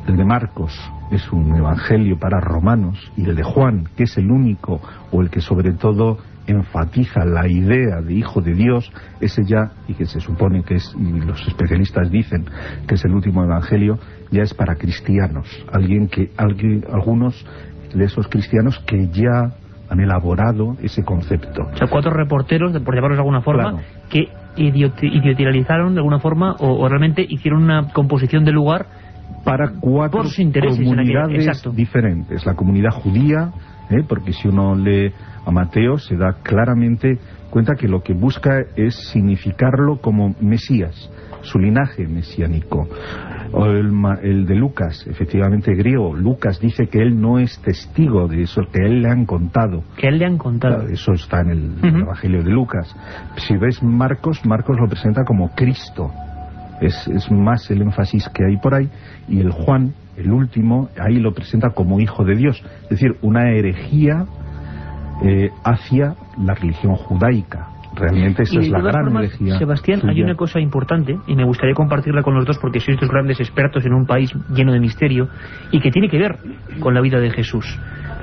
[0.07, 0.73] El de Marcos
[1.11, 5.29] es un evangelio para romanos y el de Juan, que es el único o el
[5.29, 10.19] que sobre todo enfatiza la idea de hijo de Dios, ese ya, y que se
[10.19, 12.45] supone que es, y los especialistas dicen
[12.87, 13.99] que es el último evangelio,
[14.31, 17.45] ya es para cristianos, alguien que, alguien, algunos
[17.93, 19.51] de esos cristianos que ya
[19.89, 21.63] han elaborado ese concepto.
[21.73, 23.79] O sea, cuatro reporteros, de- por llamarlos de alguna forma, Claro.
[24.09, 28.85] que idioti- idiotizaron de alguna forma o, o realmente hicieron una composición del lugar
[29.43, 30.23] para cuatro
[30.77, 32.45] comunidades diferentes.
[32.45, 33.51] La comunidad judía,
[33.91, 34.03] ¿eh?
[34.07, 35.13] porque si uno lee
[35.45, 41.59] a Mateo se da claramente cuenta que lo que busca es significarlo como Mesías, su
[41.59, 42.87] linaje mesiánico.
[43.53, 43.91] O el,
[44.23, 48.83] el de Lucas, efectivamente griego, Lucas dice que él no es testigo de eso, que
[48.83, 49.83] a él le han contado.
[49.97, 50.87] que él le han contado.
[50.87, 52.95] Eso está en el Evangelio de Lucas.
[53.35, 56.11] Si ves Marcos, Marcos lo presenta como Cristo.
[56.81, 58.89] Es, es más el énfasis que hay por ahí.
[59.29, 62.61] Y el Juan, el último, ahí lo presenta como hijo de Dios.
[62.83, 64.25] Es decir, una herejía
[65.23, 67.67] eh, hacia la religión judaica.
[67.93, 69.59] Realmente esa Y es la gran formas, herejía.
[69.59, 73.09] Sebastián, hay una cosa importante y me gustaría compartirla con los dos porque sois dos
[73.09, 75.27] grandes expertos en un país lleno de misterio
[75.71, 76.37] y que tiene que ver
[76.79, 77.65] con la vida de Jesús.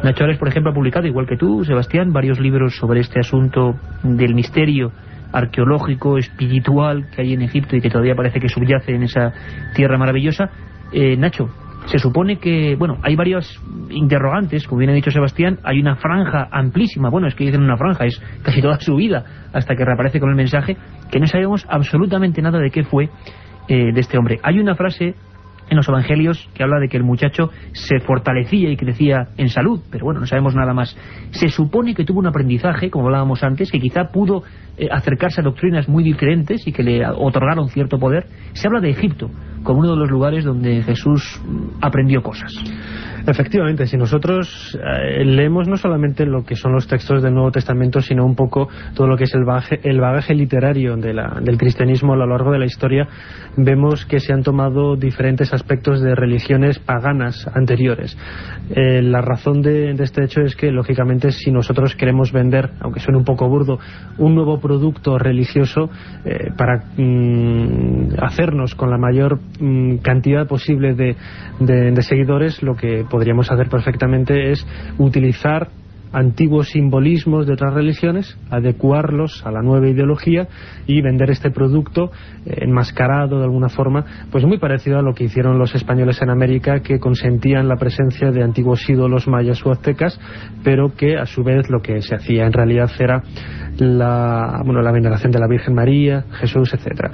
[0.02, 3.74] Nacho Ares, por ejemplo, ha publicado, igual que tú, Sebastián, varios libros sobre este asunto
[4.02, 4.90] del misterio
[5.32, 9.32] arqueológico, espiritual que hay en Egipto y que todavía parece que subyace en esa
[9.74, 10.50] tierra maravillosa.
[10.92, 11.50] Eh, Nacho,
[11.86, 13.60] se supone que, bueno, hay varios
[13.90, 17.76] interrogantes, como bien ha dicho Sebastián, hay una franja amplísima, bueno, es que dicen una
[17.76, 20.76] franja, es casi toda su vida, hasta que reaparece con el mensaje,
[21.10, 23.08] que no sabemos absolutamente nada de qué fue
[23.68, 24.38] eh, de este hombre.
[24.42, 25.14] Hay una frase
[25.70, 29.80] en los evangelios que habla de que el muchacho se fortalecía y crecía en salud,
[29.90, 30.96] pero bueno, no sabemos nada más.
[31.30, 34.42] Se supone que tuvo un aprendizaje, como hablábamos antes, que quizá pudo
[34.76, 38.26] eh, acercarse a doctrinas muy diferentes y que le otorgaron cierto poder.
[38.52, 39.30] Se habla de Egipto
[39.68, 42.54] como uno de los lugares donde Jesús mm, aprendió cosas.
[43.26, 48.00] Efectivamente, si nosotros eh, leemos no solamente lo que son los textos del Nuevo Testamento,
[48.00, 52.16] sino un poco todo lo que es el bagaje, el bagaje literario del cristianismo a
[52.16, 53.06] lo largo de la historia,
[53.58, 58.16] vemos que se han tomado diferentes aspectos de religiones paganas anteriores.
[58.70, 63.18] Eh, la razón de, este hecho es que, lógicamente, si nosotros queremos vender, aunque suene
[63.18, 63.78] un poco burdo,
[64.16, 65.90] un nuevo producto religioso
[66.24, 69.38] eh, para mm, hacernos con la mayor
[70.02, 71.16] cantidad posible de,
[71.60, 74.66] de- de seguidores, lo que podríamos hacer perfectamente es
[74.98, 75.68] utilizar
[76.10, 80.48] antiguos simbolismos de otras religiones, adecuarlos a la nueva ideología
[80.86, 82.10] y vender este producto
[82.46, 86.30] eh, enmascarado de alguna forma, pues muy parecido a lo que hicieron los españoles en
[86.30, 90.18] América que consentían la presencia de antiguos ídolos mayas o aztecas,
[90.64, 93.22] pero que a su vez lo que se hacía en realidad era
[93.78, 97.10] la, bueno, la veneración de la Virgen María, Jesús, etcétera.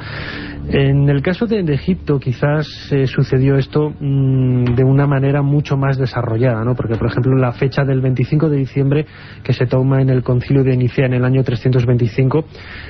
[0.69, 5.99] En el caso de, Egipto quizás eh, sucedió esto mm, de una manera mucho más
[5.99, 6.75] desarrollada, ¿no?
[6.75, 9.07] porque por ejemplo la fecha del 25 de diciembre
[9.43, 12.45] que se toma en el concilio de Nicea en el año 325,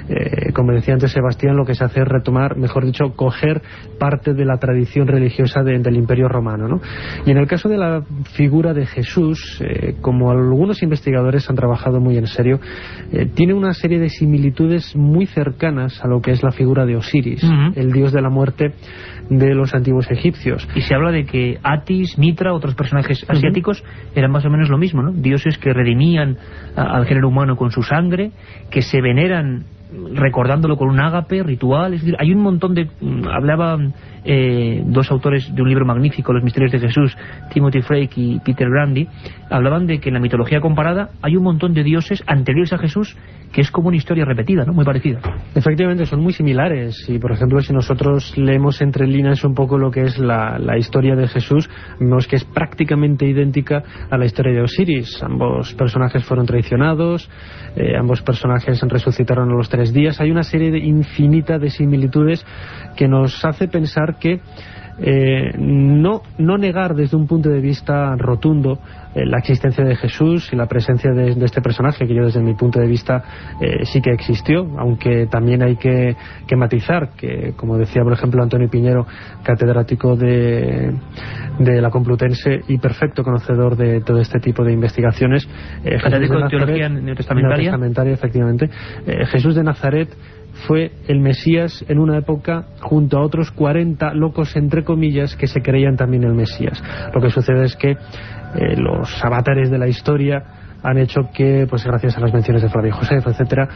[0.09, 3.61] eh, como decía antes Sebastián, lo que se hace es retomar, mejor dicho, coger
[3.99, 6.69] parte de la tradición religiosa de- del Imperio Romano.
[6.69, 6.81] ¿no?
[7.27, 8.03] Y en el caso de la
[8.37, 12.61] figura de Jesús, eh, como algunos investigadores han trabajado muy en serio,
[13.13, 16.97] eh, tiene una serie de similitudes muy cercanas a lo que es la figura de
[16.97, 17.43] Osiris,
[17.77, 18.75] El dios de la muerte
[19.31, 20.69] de los antiguos egipcios.
[20.75, 23.83] Y se habla de que Atis, Mitra, otros personajes asiáticos
[24.15, 25.13] eran más o menos lo mismo, ¿no?
[25.13, 26.37] Dioses que redimían
[26.77, 28.33] a- al género humano con su sangre,
[28.71, 29.65] que se veneran
[30.15, 32.89] recordándolo con un ágape ritual, es decir, hay un montón de...
[33.01, 33.79] mm, Hablaba
[34.25, 37.17] eh, dos autores de un libro magnífico, Los misterios de Jesús,
[37.53, 39.09] Timothy Frake y Peter Grandy,
[39.51, 43.17] hablaban de que en la mitología comparada hay un montón de dioses anteriores a Jesús
[43.55, 44.73] que es como una historia repetida, ¿no?
[44.73, 45.21] Muy parecida.
[45.55, 47.09] Efectivamente, son muy similares.
[47.09, 51.15] Y, por ejemplo, si nosotros leemos entre líneas un poco lo que es la, historia
[51.15, 53.81] de Jesús, vemos que es prácticamente idéntica
[54.11, 55.23] a la historia de Osiris.
[55.23, 57.31] Ambos personajes fueron traicionados,
[57.77, 60.21] eh, ambos personajes resucitaron a los tres días.
[60.21, 62.45] Hay una serie de infinita de similitudes
[62.97, 64.41] que nos hace pensar que
[64.97, 68.79] eh, no, no negar desde un punto de vista rotundo
[69.15, 72.55] eh, la existencia de Jesús y la presencia de, este personaje, que yo desde mi
[72.55, 73.25] punto de vista
[73.61, 76.15] eh, sí que existió, aunque también hay que,
[76.57, 79.05] matizar que, como decía por ejemplo Antonio Piñero,
[79.43, 80.95] catedrático de,
[81.59, 85.49] de la Complutense y perfecto conocedor de todo este tipo de investigaciones,
[86.49, 88.71] teología neotestamentaria, efectivamente,
[89.27, 90.09] Jesús de Nazaret
[90.67, 95.63] fue el Mesías en una época junto a otros 40 locos entre comillas que se
[95.63, 96.83] creían también el Mesías.
[97.15, 100.43] Lo que sucede es que eh, los avatares de la historia
[100.83, 103.69] han hecho que, pues gracias a las menciones de Flavio Josef, etcétera,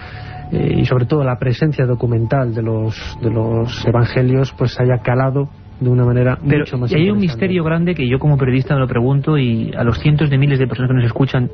[0.52, 5.48] eh, y sobre todo la presencia documental de los, de los evangelios, pues haya calado
[5.80, 8.80] de una manera mucho más y hay un misterio grande que yo como periodista me
[8.80, 11.48] lo pregunto y a los cientos de miles de personas que nos escuchan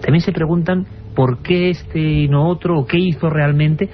[0.00, 3.88] también se preguntan por qué este y no otro, o qué hizo realmente,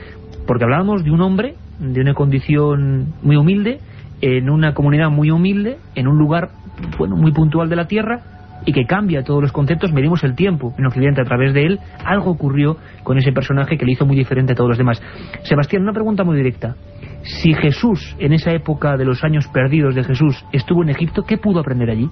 [0.47, 3.80] porque hablábamos de un hombre de una condición muy humilde,
[4.20, 6.51] en una comunidad muy humilde, en un lugar
[6.97, 8.22] bueno muy puntual de la tierra,
[8.64, 11.80] y que cambia todos los conceptos, medimos el tiempo en Occidente a través de él,
[12.05, 15.03] algo ocurrió con ese personaje que le hizo muy diferente a todos los demás.
[15.43, 16.76] Sebastián, una pregunta muy directa.
[17.22, 21.38] Si Jesús, en esa época de los años perdidos de Jesús, estuvo en Egipto, ¿qué
[21.38, 22.09] pudo aprender allí?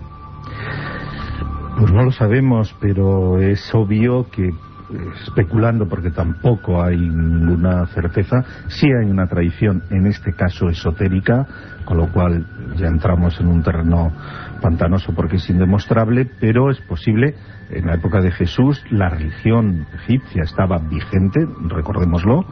[1.78, 4.50] Pues no lo sabemos, pero es obvio que
[5.26, 11.46] especulando porque tampoco hay ninguna certeza, sí hay una tradición, en este caso esotérica,
[11.84, 12.44] con lo cual
[12.76, 14.12] ya entramos en un terreno
[14.60, 17.34] pantanoso porque es indemostrable, pero es posible,
[17.70, 22.44] en la época de Jesús, la religión egipcia estaba vigente, recordémoslo,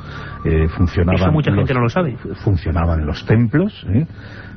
[0.44, 1.30] eh, funcionaba...
[1.30, 2.16] mucha gente no lo sabe.
[2.44, 4.06] Funcionaban los templos, ¿eh?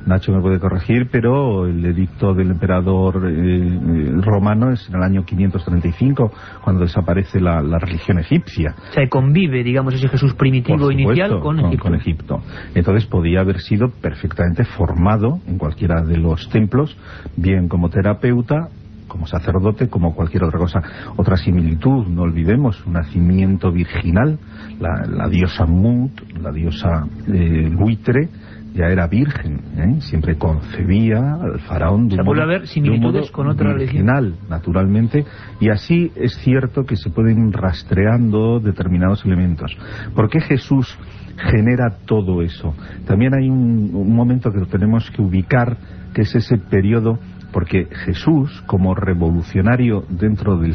[0.06, 5.24] Nacho me puede corregir, pero el edicto del emperador eh, romano es en el año
[5.24, 6.32] 535,
[6.62, 8.74] cuando desaparece la, religión egipcia.
[8.90, 11.82] O sea, convive, digamos, ese Jesús primitivo inicial con Egipto.
[11.82, 12.40] con Egipto.
[12.74, 16.96] Entonces podía haber sido perfectamente formado en cualquiera de los templos,
[17.36, 18.68] bien como terapeuta
[19.12, 20.82] como sacerdote, como cualquier otra cosa.
[21.16, 24.38] Otra similitud, no olvidemos, un nacimiento virginal,
[24.80, 28.30] la, diosa Mut, la diosa eh, buitre,
[28.74, 30.00] ya era virgen, ¿eh?
[30.00, 35.24] siempre concebía al faraón de un, modo, similitudes con otra virginal, naturalmente,
[35.60, 39.76] y así es cierto que se pueden ir rastreando determinados elementos.
[40.14, 40.96] ¿Por qué Jesús
[41.36, 42.74] genera todo eso?
[43.06, 45.76] También hay un, momento que tenemos que ubicar,
[46.14, 47.18] que es ese periodo
[47.52, 50.74] porque Jesús, como revolucionario dentro del,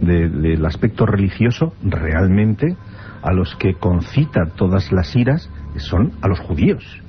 [0.00, 2.76] del aspecto religioso, realmente
[3.20, 7.02] a los que concita todas las iras son a los judíos.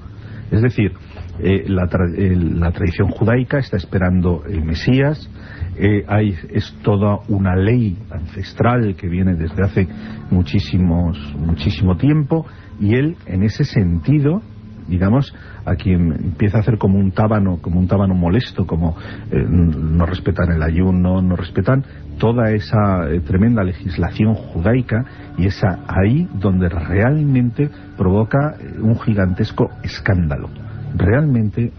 [0.51, 0.93] Es decir,
[1.39, 5.29] eh, la, tradición judaica está esperando el Mesías,
[5.77, 9.87] eh, hay, es toda una ley ancestral que viene desde hace
[10.31, 12.45] muchísimos, muchísimo tiempo
[12.79, 14.41] y él, en ese sentido,
[14.87, 15.33] digamos,
[15.69, 18.97] a quien empieza a hacer como un tábano, como un tábano molesto, como
[19.31, 21.83] eh, no respetan el ayuno, no respetan
[22.17, 25.05] toda esa tremenda legislación judaica
[25.37, 30.49] y es ahí donde realmente provoca un gigantesco escándalo.
[30.95, 31.71] Realmente,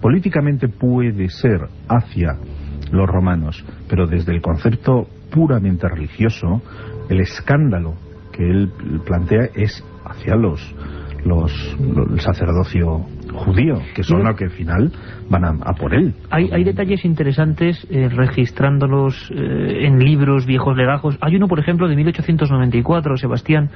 [0.00, 2.36] políticamente puede ser hacia
[2.92, 6.62] los romanos, pero desde el concepto puramente religioso,
[7.08, 7.94] el escándalo
[8.32, 8.70] que él
[9.04, 10.60] plantea es hacia los,
[11.24, 11.52] los,
[12.10, 14.92] el sacerdocio judío, que son los que al final
[15.28, 16.14] van a, por él.
[16.30, 21.16] Hay, hay detalles interesantes eh, registrándolos eh, en libros viejos legajos.
[21.20, 23.70] Hay uno, por ejemplo, de 1894, Sebastián,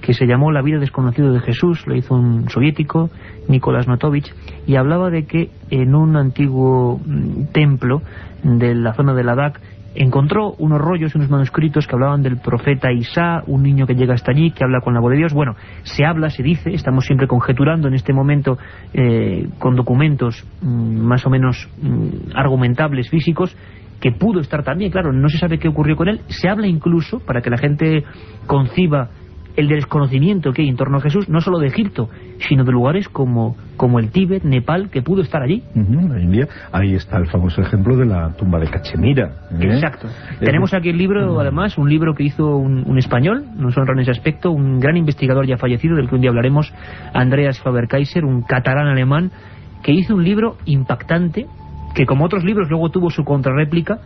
[0.00, 3.10] que se llamó La vida desconocida de Jesús, lo hizo un soviético,
[3.48, 4.34] Nicolás Notovich,
[4.66, 8.02] y hablaba de que en un antiguo mm, templo
[8.42, 9.60] de la zona de Ladakh
[9.94, 14.32] encontró unos rollos, unos manuscritos que hablaban del profeta Isa, un niño que llega hasta
[14.32, 15.32] allí, que habla con la voz de Dios.
[15.32, 18.58] Bueno, se habla, se dice, estamos siempre conjeturando en este momento
[18.92, 23.56] eh, con documentos mm, más o menos mm, argumentables, físicos,
[24.00, 26.20] que pudo estar también, claro, no se sabe qué ocurrió con él.
[26.28, 28.04] Se habla incluso, para que la gente
[28.46, 29.08] conciba
[29.56, 33.08] el desconocimiento que hay en torno a Jesús, no solo de Egipto, sino de lugares
[33.08, 35.62] como, como el Tíbet, Nepal, que pudo estar allí.
[35.74, 36.48] India.
[36.72, 39.30] Ahí está el famoso ejemplo de la tumba de Cachemira.
[39.52, 39.66] ¿eh?
[39.74, 40.08] Exacto.
[40.40, 44.10] Tenemos aquí el libro, además, un libro que hizo un, español, nos honra en ese
[44.10, 46.72] aspecto, un gran investigador ya fallecido, del que un día hablaremos,
[47.12, 49.30] Andreas Faber-Kaiser, un catalán alemán,
[49.82, 51.46] que hizo un libro impactante,
[51.94, 54.00] que como otros libros luego tuvo su contrarréplica,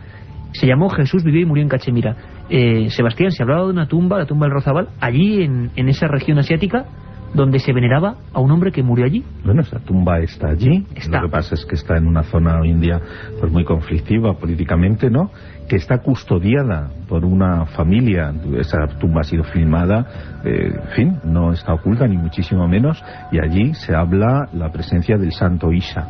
[0.53, 2.15] se llamó Jesús vivió y murió en Cachemira.
[2.49, 6.07] Eh, Sebastián, se hablaba de una tumba, la tumba del Rozabal, allí en, en esa
[6.07, 6.85] región asiática,
[7.33, 9.23] donde se veneraba a un hombre que murió allí.
[9.43, 10.85] Bueno, esa tumba está allí.
[11.09, 12.99] Lo que pasa es que está en una zona hoy en día
[13.39, 15.31] pues muy conflictiva políticamente, ¿no?
[15.69, 18.33] Que está custodiada por una familia.
[18.57, 23.01] Esa tumba ha sido filmada, eh, en fin, no está oculta ni muchísimo menos.
[23.31, 26.07] Y allí se habla la presencia del santo Isha.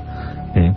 [0.55, 0.73] ¿eh?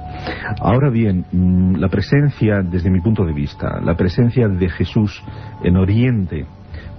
[0.60, 5.22] Ahora bien, mm, la presencia, desde mi punto de vista, la presencia de Jesús
[5.62, 6.44] en Oriente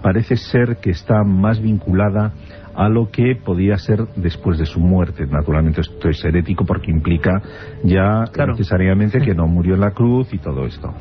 [0.02, 2.34] parece ser que está más vinculada
[2.76, 5.26] a lo que podía ser después de su muerte.
[5.28, 7.42] Naturalmente esto es herético porque implica
[7.84, 10.94] ya necesariamente que no murió en la cruz y todo esto.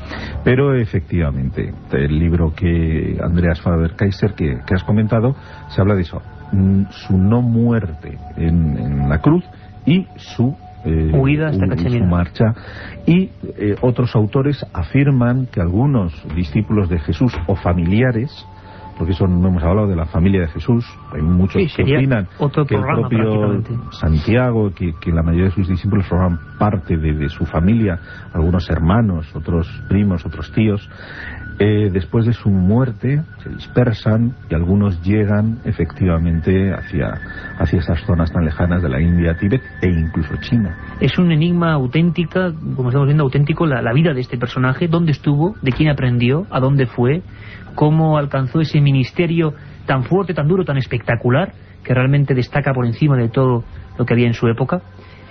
[0.44, 5.34] Pero efectivamente, el libro que Andreas Faber-Kaiser que, has comentado,
[5.68, 6.20] se habla de eso.
[6.52, 9.44] Mm, su no muerte en, la cruz
[9.86, 10.54] y su
[10.84, 12.44] eh, huida hasta su marcha
[13.06, 18.46] y eh, otros autores afirman que algunos discípulos de Jesús o familiares
[18.98, 22.28] porque eso no hemos hablado de la familia de Jesús, hay muchos que opinan
[22.66, 27.98] que el propio Santiago, que, la mayoría de sus discípulos forman parte de, su familia,
[28.32, 30.88] algunos hermanos, otros primos, otros tíos,
[31.58, 37.12] eh, después de su muerte se dispersan y algunos llegan efectivamente hacia,
[37.58, 40.76] hacia esas zonas tan lejanas de la India, Tíbet e incluso China.
[41.00, 45.12] Es un enigma auténtica, como estamos viendo, auténtico la, la vida de este personaje, dónde
[45.12, 47.22] estuvo, de quién aprendió, a dónde fue,
[47.74, 49.54] cómo alcanzó ese ministerio
[49.86, 51.52] tan fuerte, tan duro, tan espectacular,
[51.84, 53.64] que realmente destaca por encima de todo
[53.98, 54.82] lo que había en su época.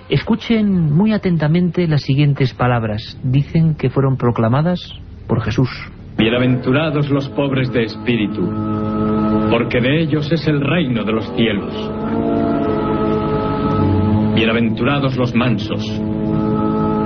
[0.08, 3.18] Escuchen muy atentamente las siguientes palabras.
[3.22, 4.80] Dicen que fueron proclamadas
[5.26, 5.70] por Jesús.
[6.18, 8.42] Bienaventurados los pobres de espíritu,
[9.50, 11.72] porque de ellos es el reino de los cielos.
[14.34, 15.82] Bienaventurados los mansos,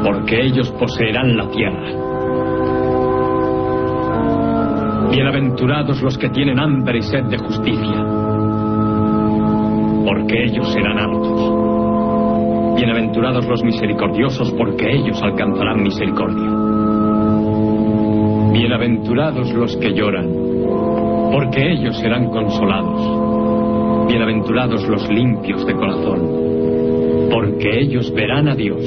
[0.05, 2.06] porque ellos poseerán la tierra.
[5.17, 8.05] Bienaventurados los que tienen hambre y sed de justicia,
[10.05, 12.77] porque ellos serán altos.
[12.77, 16.51] Bienaventurados los misericordiosos, porque ellos alcanzarán misericordia.
[18.53, 20.29] Bienaventurados los que lloran,
[21.33, 24.09] porque ellos serán consolados.
[24.09, 28.85] Bienaventurados los limpios de corazón, porque ellos verán a Dios.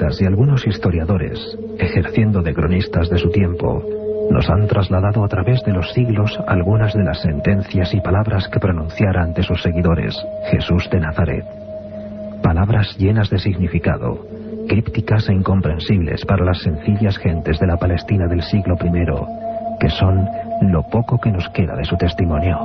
[0.00, 1.38] Y algunos historiadores,
[1.78, 3.84] ejerciendo de cronistas de su tiempo,
[4.30, 8.58] nos han trasladado a través de los siglos algunas de las sentencias y palabras que
[8.58, 10.16] pronunciara ante sus seguidores
[10.50, 11.44] Jesús de Nazaret.
[12.42, 14.26] Palabras llenas de significado,
[14.68, 20.26] crípticas e incomprensibles para las sencillas gentes de la Palestina del siglo I, que son
[20.62, 22.56] lo poco que nos queda de su testimonio.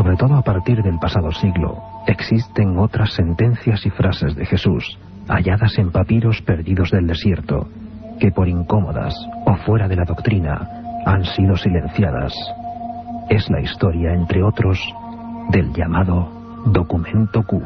[0.00, 1.76] Sobre todo a partir del pasado siglo,
[2.06, 4.98] existen otras sentencias y frases de Jesús,
[5.28, 7.68] halladas en papiros perdidos del desierto,
[8.18, 12.32] que por incómodas o fuera de la doctrina han sido silenciadas.
[13.28, 14.80] Es la historia, entre otros,
[15.50, 16.30] del llamado
[16.64, 17.60] Documento Q.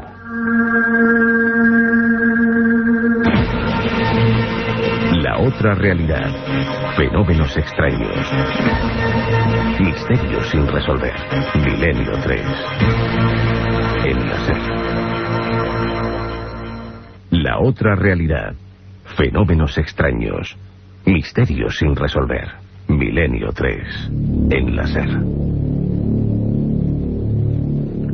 [5.21, 6.29] La otra realidad.
[6.97, 8.33] Fenómenos extraños.
[9.79, 11.13] Misterios sin resolver.
[11.55, 12.41] Milenio 3.
[14.07, 14.57] En la SER.
[17.31, 18.55] La otra realidad.
[19.15, 20.57] Fenómenos extraños.
[21.05, 22.49] Misterios sin resolver.
[22.89, 24.11] Milenio 3.
[24.51, 25.09] En la SER.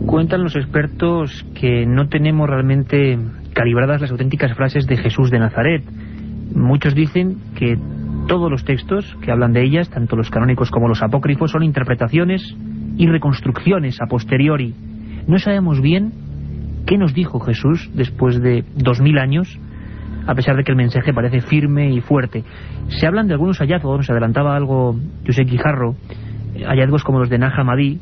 [0.06, 3.18] Cuentan los expertos que no tenemos realmente
[3.54, 5.84] calibradas las auténticas frases de Jesús de Nazaret
[6.62, 7.78] Muchos dicen que
[8.28, 12.56] todos los textos que hablan de ellas, tanto los canónicos como los apócrifos, son interpretaciones
[12.98, 14.76] y reconstrucciones a posteriori.
[15.28, 16.14] No sabemos bien
[16.86, 19.60] qué nos dijo Jesús después de dos mil años,
[20.28, 22.44] a pesar de que el mensaje parece firme y fuerte.
[22.90, 24.96] Se hablan de algunos hallazgos, se adelantaba algo
[25.26, 25.96] José Quijarro,
[26.68, 28.00] hallazgos como los de Nahamadí,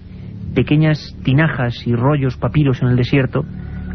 [0.54, 3.46] pequeñas tinajas y rollos papiros en el desierto.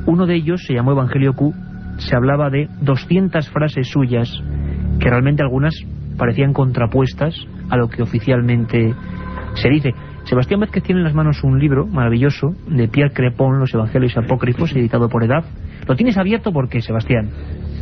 [0.06, 1.52] Uno de ellos se llamó Evangelio Q
[1.98, 4.30] se hablaba de 200 frases suyas
[5.00, 5.74] que realmente algunas
[6.16, 7.34] parecían contrapuestas
[7.70, 8.94] a lo que oficialmente
[9.54, 9.90] se dice.
[10.24, 14.74] Sebastián Vázquez tiene en las manos un libro maravilloso de Pierre Crepon, Los Evangelios Apócrifos,
[14.74, 15.44] editado por Edad.
[15.86, 17.28] ¿Lo tienes abierto por qué, Sebastián?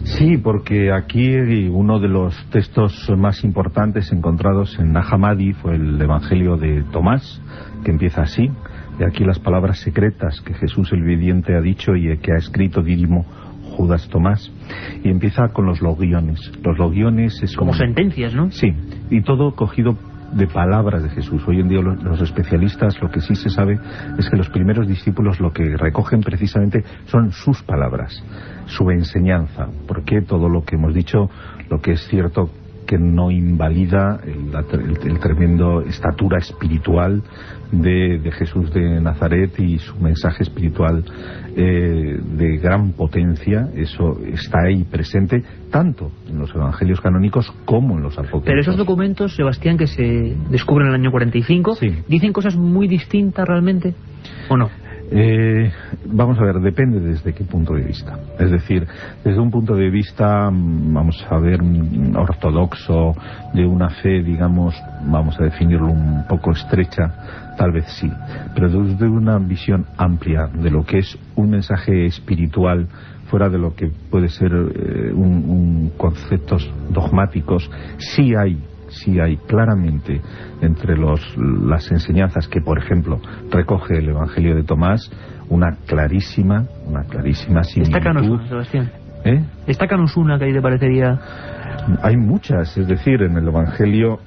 [0.04, 1.36] Sí, porque aquí
[1.68, 7.40] uno de los textos más importantes encontrados en Nahamadi fue el Evangelio de Tomás,
[7.84, 8.50] que empieza así.
[8.98, 12.82] Y aquí las palabras secretas que Jesús el Viviente ha dicho y que ha escrito
[12.82, 13.24] Dídimo
[13.72, 14.52] Judas Tomás.
[15.02, 16.40] Y empieza con los logiones.
[16.62, 17.74] Los logiones es como...
[17.74, 18.50] sentencias, ¿no?
[18.50, 18.72] Sí,
[19.10, 19.96] y todo cogido
[20.32, 21.42] de palabras de Jesús.
[21.46, 23.78] Hoy en día los especialistas lo que sí se sabe
[24.18, 28.22] es que los primeros discípulos lo que recogen precisamente son sus palabras,
[28.66, 31.28] su enseñanza, porque todo lo que hemos dicho,
[31.68, 32.50] lo que es cierto
[32.86, 37.22] que no invalida el, tremendo estatura espiritual
[37.70, 41.04] de, Jesús de Nazaret y su mensaje espiritual
[41.56, 48.02] eh, de gran potencia, eso está ahí presente tanto en los evangelios canónicos como en
[48.02, 48.44] los apócrifos.
[48.44, 51.78] Pero esos documentos, Sebastián, que se descubren en el año 45,
[52.08, 53.94] ¿dicen cosas muy distintas realmente
[54.48, 54.70] o no?
[55.14, 55.70] Eh,
[56.06, 58.18] vamos a ver, depende desde qué punto de vista.
[58.38, 58.86] Es decir,
[59.22, 63.14] desde un punto de vista, mm, vamos a ver, mm, ortodoxo,
[63.52, 68.10] de una fe, digamos, vamos a definirlo un poco estrecha, tal vez sí.
[68.54, 72.88] Pero desde una visión amplia de lo que es un mensaje espiritual,
[73.26, 78.58] fuera de lo que puede ser eh, un conceptos dogmáticos, sí hay
[78.92, 80.20] sí hay claramente
[80.60, 83.20] entre los, las enseñanzas que, por ejemplo,
[83.50, 85.10] recoge el Evangelio de Tomás,
[85.48, 87.94] una clarísima, una clarísima similitud.
[87.94, 88.90] Destácanos una, Sebastián.
[89.24, 89.44] ¿Eh?
[89.66, 91.18] Destácanos una que ahí te parecería...
[92.02, 94.20] Hay muchas, es decir, en el Evangelio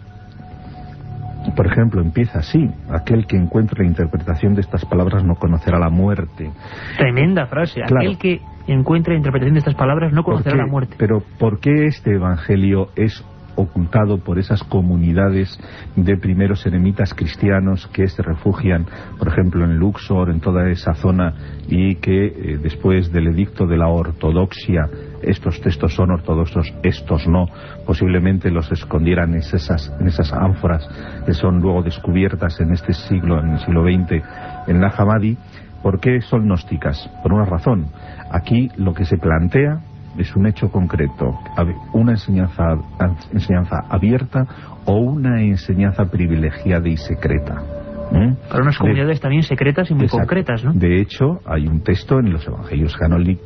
[1.56, 2.70] por ejemplo, empieza así.
[2.90, 6.52] Aquel que encuentre la interpretación de estas palabras no conocerá la muerte.
[6.98, 7.82] Tremenda frase.
[7.84, 10.96] Aquel que encuentre la interpretación de estas palabras no conocerá la muerte.
[10.98, 13.24] Pero ¿por qué este Evangelio es
[13.56, 15.60] ocultado por esas comunidades
[15.96, 18.86] de primeros eremitas cristianos que se refugian,
[19.18, 21.34] por ejemplo, en Luxor, en toda esa zona,
[21.68, 24.90] y que eh, después del edicto de la ortodoxia,
[25.22, 27.48] estos textos son ortodoxos, estos no,
[27.86, 30.88] posiblemente los escondieran en esas, en esas ánforas
[31.26, 34.24] que son luego descubiertas en este siglo, en el siglo XX,
[34.68, 35.38] en la Hamadi,
[35.82, 37.10] ¿por qué son gnósticas?
[37.24, 37.88] Por una razón.
[38.32, 39.82] Aquí lo que se plantea
[40.18, 41.38] es un hecho concreto,
[41.94, 42.78] una enseñanza,
[43.32, 44.46] enseñanza abierta
[44.86, 47.85] o una enseñanza privilegiada y secreta.
[48.14, 48.36] ¿Eh?
[48.50, 50.74] Para unas comunidades también secretas y muy concretas, ¿no?
[50.74, 52.96] De hecho, hay un texto en los evangelios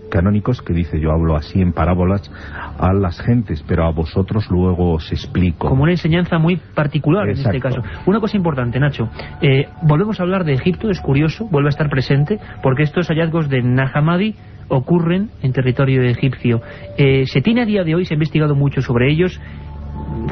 [0.09, 2.29] canónicos que dice, yo hablo así en parábolas
[2.77, 5.67] a las gentes, pero a vosotros luego os explico.
[5.69, 7.81] Como una enseñanza muy particular en este caso.
[8.05, 9.09] Una cosa importante, Nacho,
[9.41, 13.49] eh, volvemos a hablar de Egipto, es curioso, vuelve a estar presente, porque estos hallazgos
[13.49, 14.35] de Nahamadi
[14.69, 16.61] ocurren en territorio egipcio.
[16.97, 19.39] Eh, ¿Se tiene a día de hoy, se ha investigado mucho sobre ellos,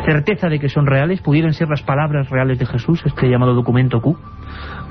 [0.05, 1.21] certeza de que son reales?
[1.21, 4.17] ¿Pudieran ser las palabras reales de Jesús, este llamado documento Q?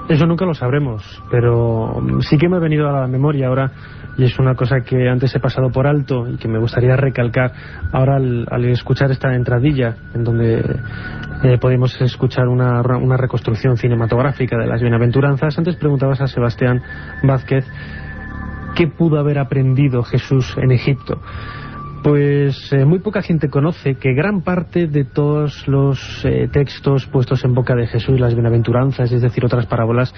[0.09, 3.73] Eso nunca lo sabremos, pero sí que me ha venido a la memoria ahora,
[4.17, 7.53] y es una cosa que antes he pasado por alto y que me gustaría recalcar
[7.93, 10.61] ahora al, escuchar esta entradilla, en donde
[11.43, 15.59] eh, podemos escuchar una, una reconstrucción cinematográfica de las bienaventuranzas.
[15.59, 16.81] Antes preguntabas a Sebastián
[17.25, 17.67] Vázquez
[18.77, 21.19] ¿Qué pudo haber aprendido Jesús en Egipto?
[22.07, 27.45] Pues eh, muy poca gente conoce que gran parte de todos los eh, textos puestos
[27.45, 30.15] en boca de Jesús, las bienaventuranzas, es decir, otras parábolas,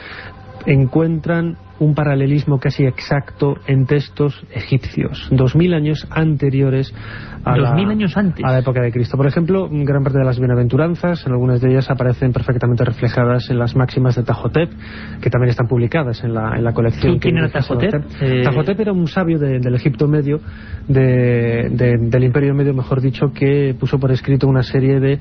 [0.66, 6.92] encuentran un paralelismo casi exacto en textos egipcios, dos mil años anteriores
[7.44, 8.44] a la, años antes.
[8.44, 9.16] a la época de Cristo.
[9.16, 13.58] Por ejemplo, gran parte de las bienaventuranzas, en algunas de ellas aparecen perfectamente reflejadas en
[13.58, 14.70] las máximas de Tajotep,
[15.20, 17.18] que también están publicadas en la, en la colección.
[17.18, 17.94] ¿Quién era Tajotep?
[18.20, 18.42] Eh...
[18.42, 20.40] Tajotep era un sabio del Egipto Medio,
[20.88, 25.18] del Imperio Medio, mejor dicho, que puso por escrito una serie de,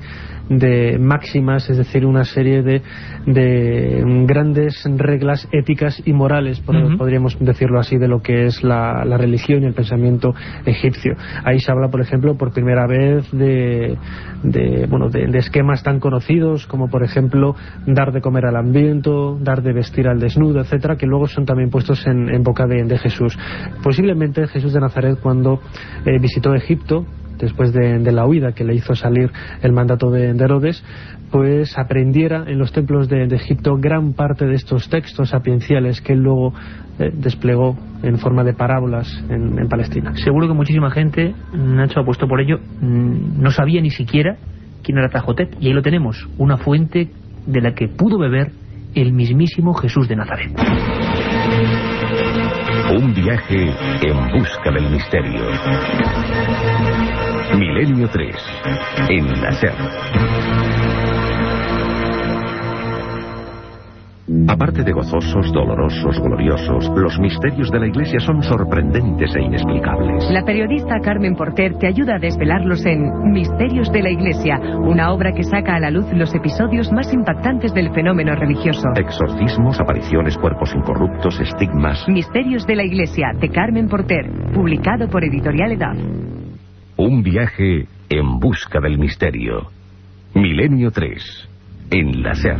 [0.48, 2.82] de máximas, es decir, una serie de,
[3.26, 6.47] de grandes reglas éticas y morales
[6.96, 10.34] podríamos decirlo así, de lo que es la, religión y el pensamiento
[10.64, 11.14] egipcio.
[11.44, 13.96] Ahí se habla, por ejemplo, por primera vez de,
[14.88, 17.54] bueno, de, esquemas tan conocidos como, por ejemplo,
[17.86, 21.70] dar de comer al ambiente, dar de vestir al desnudo, etcétera, que luego son también
[21.70, 23.38] puestos en, boca de, Jesús.
[23.82, 25.60] Posiblemente Jesús de Nazaret, cuando
[26.04, 27.04] eh, visitó Egipto,
[27.38, 29.30] después de, la huida que le hizo salir
[29.62, 30.82] el mandato de, Herodes,
[31.30, 36.20] pues aprendiera en los templos de, Egipto gran parte de estos textos sapienciales que él
[36.20, 36.52] luego
[36.98, 40.14] eh, desplegó en forma de parábolas en, Palestina.
[40.16, 44.36] Seguro que muchísima gente, Nacho ha puesto por ello, mm, no sabía ni siquiera
[44.82, 47.10] quién era Tajotep, y ahí lo tenemos, una fuente
[47.46, 48.52] de la que pudo beber
[48.94, 50.50] el mismísimo Jesús de Nazaret.
[52.90, 53.70] Un viaje
[54.02, 55.42] en busca del misterio.
[57.56, 58.36] Milenio 3,
[59.08, 59.72] en la SER.
[64.46, 70.30] Aparte de gozosos, dolorosos, gloriosos, los misterios de la Iglesia son sorprendentes e inexplicables.
[70.30, 75.32] La periodista Carmen Porter te ayuda a desvelarlos en Misterios de la Iglesia, una obra
[75.32, 78.88] que saca a la luz los episodios más impactantes del fenómeno religioso.
[78.96, 82.06] Exorcismos, apariciones, cuerpos incorruptos, estigmas.
[82.08, 86.47] Misterios de la Iglesia, de Carmen Porter, publicado por Editorial Edad.
[87.00, 89.70] Un viaje en busca del misterio.
[90.34, 91.48] Milenio 3.
[91.92, 92.58] En la SER.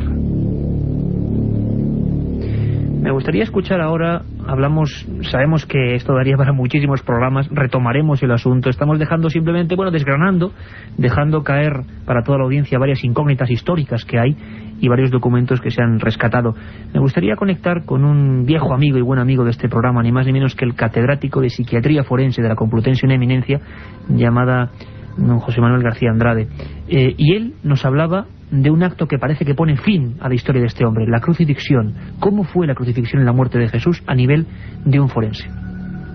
[3.03, 8.70] Me gustaría escuchar ahora, hablamos, sabemos que esto daría para muchísimos programas, retomaremos el asunto,
[8.70, 10.53] estamos dejando simplemente, bueno, desgranando,
[10.97, 11.72] dejando caer
[12.07, 14.36] para toda la audiencia varias incógnitas históricas que hay
[14.80, 16.54] y varios documentos que se han rescatado.
[16.92, 20.26] Me gustaría conectar con un viejo amigo y buen amigo de este programa, ni más
[20.26, 23.60] ni menos que el catedrático de Psiquiatría Forense de la Complutense una eminencia
[24.08, 24.70] llamada
[25.16, 26.48] don José Manuel García Andrade.
[26.88, 30.34] Eh, y él nos hablaba de un acto que parece que pone fin a la
[30.34, 31.94] historia de este hombre, la crucifixión.
[32.20, 34.46] ¿Cómo fue la crucifixión en la muerte de Jesús a nivel
[34.84, 35.46] de un forense?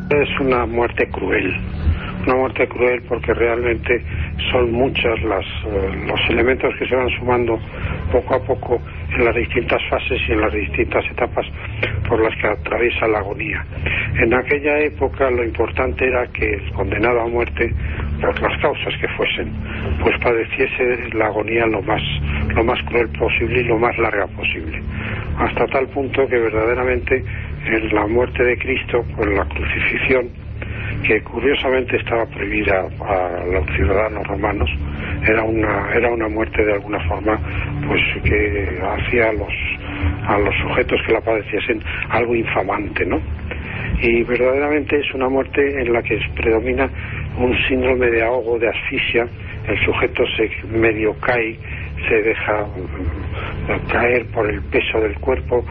[0.09, 1.53] Es una muerte cruel,
[2.25, 4.01] una muerte cruel porque realmente
[4.51, 7.59] son muchos las, eh, los elementos que se van sumando
[8.11, 8.81] poco a poco
[9.15, 11.45] en las distintas fases y en las distintas etapas
[12.07, 13.65] por las que atraviesa la agonía.
[14.19, 17.73] En aquella época lo importante era que el condenado a muerte
[18.21, 19.51] por las causas que fuesen,
[20.01, 22.01] pues padeciese la agonía lo más,
[22.55, 24.81] lo más cruel posible y lo más larga posible.
[25.37, 27.23] Hasta tal punto que verdaderamente
[27.65, 30.42] en la muerte de Cristo, con la crucifixión,
[31.03, 34.69] que curiosamente estaba prohibida a los ciudadanos romanos,
[35.27, 37.39] era una, era una muerte de alguna forma
[37.87, 39.53] pues que hacía a los,
[40.27, 43.19] a los sujetos que la padeciesen algo infamante, ¿no?
[44.01, 46.89] Y verdaderamente es una muerte en la que predomina
[47.37, 49.27] un síndrome de ahogo, de asfixia,
[49.67, 51.57] el sujeto se medio cae,
[52.07, 55.63] se deja mm, caer por el peso del cuerpo,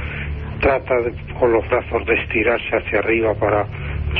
[0.60, 0.94] trata
[1.38, 3.66] con los brazos de estirarse hacia arriba para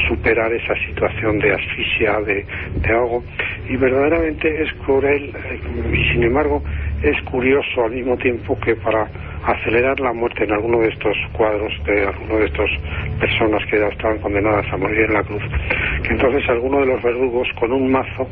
[0.09, 3.24] superar esa situación de asfixia, de, de ahogo,
[3.68, 5.61] y verdaderamente es cruel eh,
[5.93, 6.62] y sin embargo
[7.03, 9.09] es curioso al mismo tiempo que para
[9.44, 12.70] acelerar la muerte en alguno de estos cuadros de alguno de estas
[13.18, 15.42] personas que ya estaban condenadas a morir en la cruz,
[16.05, 18.28] que entonces alguno de los verdugos con un mazo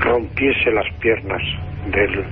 [0.00, 1.42] rompiese las piernas
[1.90, 2.24] del,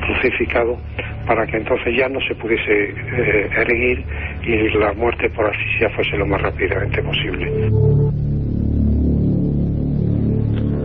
[0.00, 0.78] crucificado
[1.26, 4.02] para que entonces ya no se pudiese eh, erguir
[4.42, 8.27] y la muerte por asfixia fuese lo más rápidamente posible.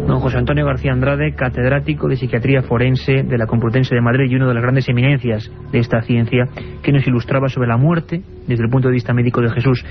[0.07, 4.35] Don José Antonio García Andrade, catedrático de Psiquiatría Forense de la Complutense de Madrid y
[4.35, 6.49] una de las grandes eminencias de esta ciencia,
[6.81, 9.83] que nos ilustraba sobre la muerte desde el punto de vista médico de Jesús.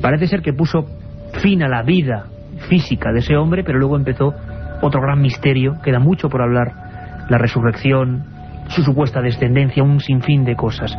[0.00, 0.86] Parece ser que puso
[1.40, 2.26] fin a la vida
[2.68, 4.34] física de ese hombre, pero luego empezó
[4.80, 8.24] otro gran misterio, queda mucho por hablar, la resurrección,
[8.68, 10.92] su supuesta descendencia, un sinfín de cosas.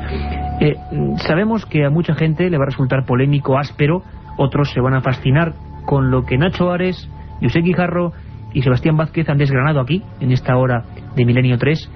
[0.61, 0.75] Eh,
[1.17, 4.03] sabemos que a mucha gente le va a resultar polémico, áspero,
[4.37, 5.53] otros se van a fascinar
[5.85, 7.09] con lo que Nacho Ares,
[7.41, 8.13] José Guijarro
[8.53, 10.83] y Sebastián Vázquez han desgranado aquí, en esta hora
[11.15, 11.89] de Milenio 3.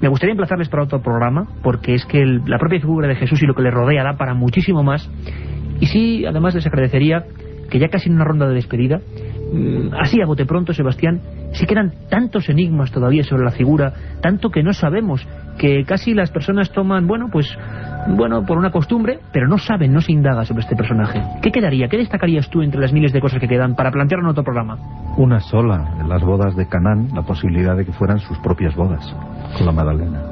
[0.00, 3.46] Me gustaría emplazarles para otro programa, porque es que la propia figura de Jesús y
[3.46, 5.10] lo que le rodea da para muchísimo más.
[5.80, 7.24] Y sí, además les agradecería
[7.70, 9.00] que ya casi en una ronda de despedida,
[9.52, 11.20] mm, así a bote pronto, Sebastián,
[11.56, 15.26] sí quedan tantos enigmas todavía sobre la figura, tanto que no sabemos,
[15.58, 17.56] que casi las personas toman, bueno, pues
[18.08, 21.20] bueno, por una costumbre, pero no saben, no se indaga sobre este personaje.
[21.42, 21.88] ¿Qué quedaría?
[21.88, 24.76] ¿Qué destacarías tú entre las miles de cosas que quedan para plantear en otro programa?
[25.16, 29.04] Una sola, en las bodas de Canaán, la posibilidad de que fueran sus propias bodas
[29.56, 30.22] con la Magdalena.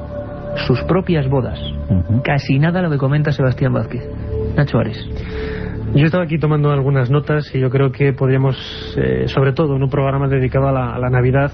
[0.67, 1.59] Sus propias bodas.
[2.23, 4.07] Casi nada lo que comenta Sebastián Vázquez.
[4.55, 5.05] Nacho Ares.
[5.95, 8.57] Yo estaba aquí tomando algunas notas y yo creo que podríamos,
[8.97, 11.53] eh, sobre todo en un programa dedicado a la Navidad,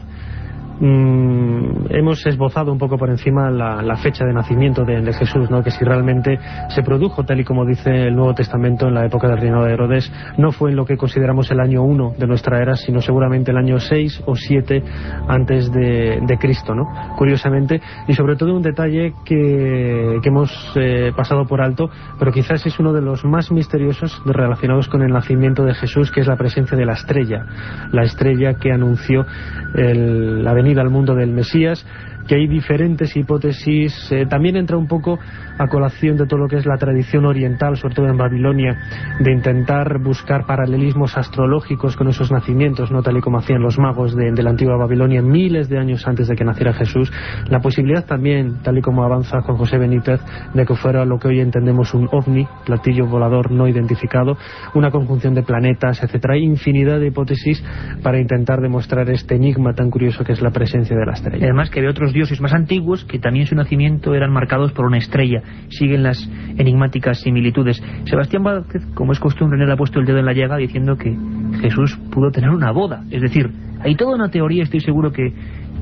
[0.81, 5.61] Mm, hemos esbozado un poco por encima la, fecha de nacimiento de, Jesús, ¿no?
[5.61, 9.27] que si realmente se produjo tal y como dice el Nuevo Testamento en la época
[9.27, 12.59] del reinado de Herodes, no fue en lo que consideramos el año 1 de nuestra
[12.59, 14.83] era, sino seguramente el año 6 o 7
[15.27, 16.85] antes de, Cristo, ¿no?
[17.15, 22.79] curiosamente, y sobre todo un detalle que, hemos eh, pasado por alto, pero quizás es
[22.79, 26.75] uno de los más misteriosos relacionados con el nacimiento de Jesús, que es la presencia
[26.75, 27.45] de la estrella,
[27.91, 29.25] la estrella que anunció
[29.73, 31.85] la venida al mundo del Mesías
[32.31, 34.09] que hay diferentes hipótesis.
[34.09, 35.19] Eh, también entra un poco
[35.57, 38.73] a colación de todo lo que es la tradición oriental, sobre todo en Babilonia,
[39.19, 44.15] de intentar buscar paralelismos astrológicos con esos nacimientos, no tal y como hacían los magos
[44.15, 47.11] de, la antigua Babilonia miles de años antes de que naciera Jesús.
[47.49, 50.21] La posibilidad también, tal y como avanza Juan José Benítez,
[50.53, 54.37] de que fuera lo que hoy entendemos un ovni, platillo volador no identificado,
[54.73, 56.35] una conjunción de planetas, etcétera.
[56.35, 57.61] Hay infinidad de hipótesis
[58.01, 61.43] para intentar demostrar este enigma tan curioso que es la presencia de la estrella.
[61.43, 64.97] Además que hay otros dioses más antiguos que también su nacimiento eran marcados por una
[64.97, 65.41] estrella.
[65.69, 67.81] Siguen las enigmáticas similitudes.
[68.05, 71.17] Sebastián Vázquez, como es costumbre, le ha puesto el dedo en la llaga diciendo que
[71.61, 73.03] Jesús pudo tener una boda.
[73.09, 73.49] Es decir,
[73.81, 75.33] hay toda una teoría, estoy seguro que,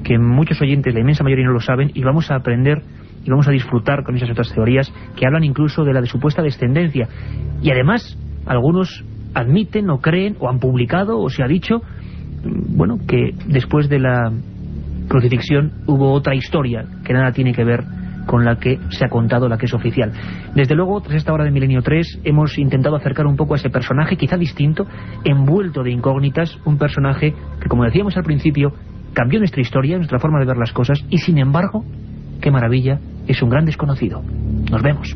[0.04, 2.82] que muchos oyentes, la inmensa mayoría no lo saben, y vamos a aprender
[3.26, 6.42] y vamos a disfrutar con esas otras teorías que hablan incluso de la de supuesta
[6.42, 7.10] descendencia.
[7.62, 11.82] Y además, algunos admiten o creen o han publicado o se ha dicho
[12.44, 14.32] bueno, que después de la
[15.10, 17.84] crucifixión hubo otra historia que nada tiene que ver
[18.26, 20.12] con la que se ha contado, la que es oficial.
[20.54, 23.72] Desde luego, tras esta hora de Milenio 3, hemos intentado acercar un poco a ese
[23.72, 24.86] personaje, quizá distinto,
[25.26, 28.72] envuelto de incógnitas, un personaje que, como decíamos al principio,
[29.14, 31.84] cambió nuestra historia, nuestra forma de ver las cosas, y sin embargo,
[32.40, 34.22] qué maravilla, es un gran desconocido.
[34.70, 35.16] Nos vemos.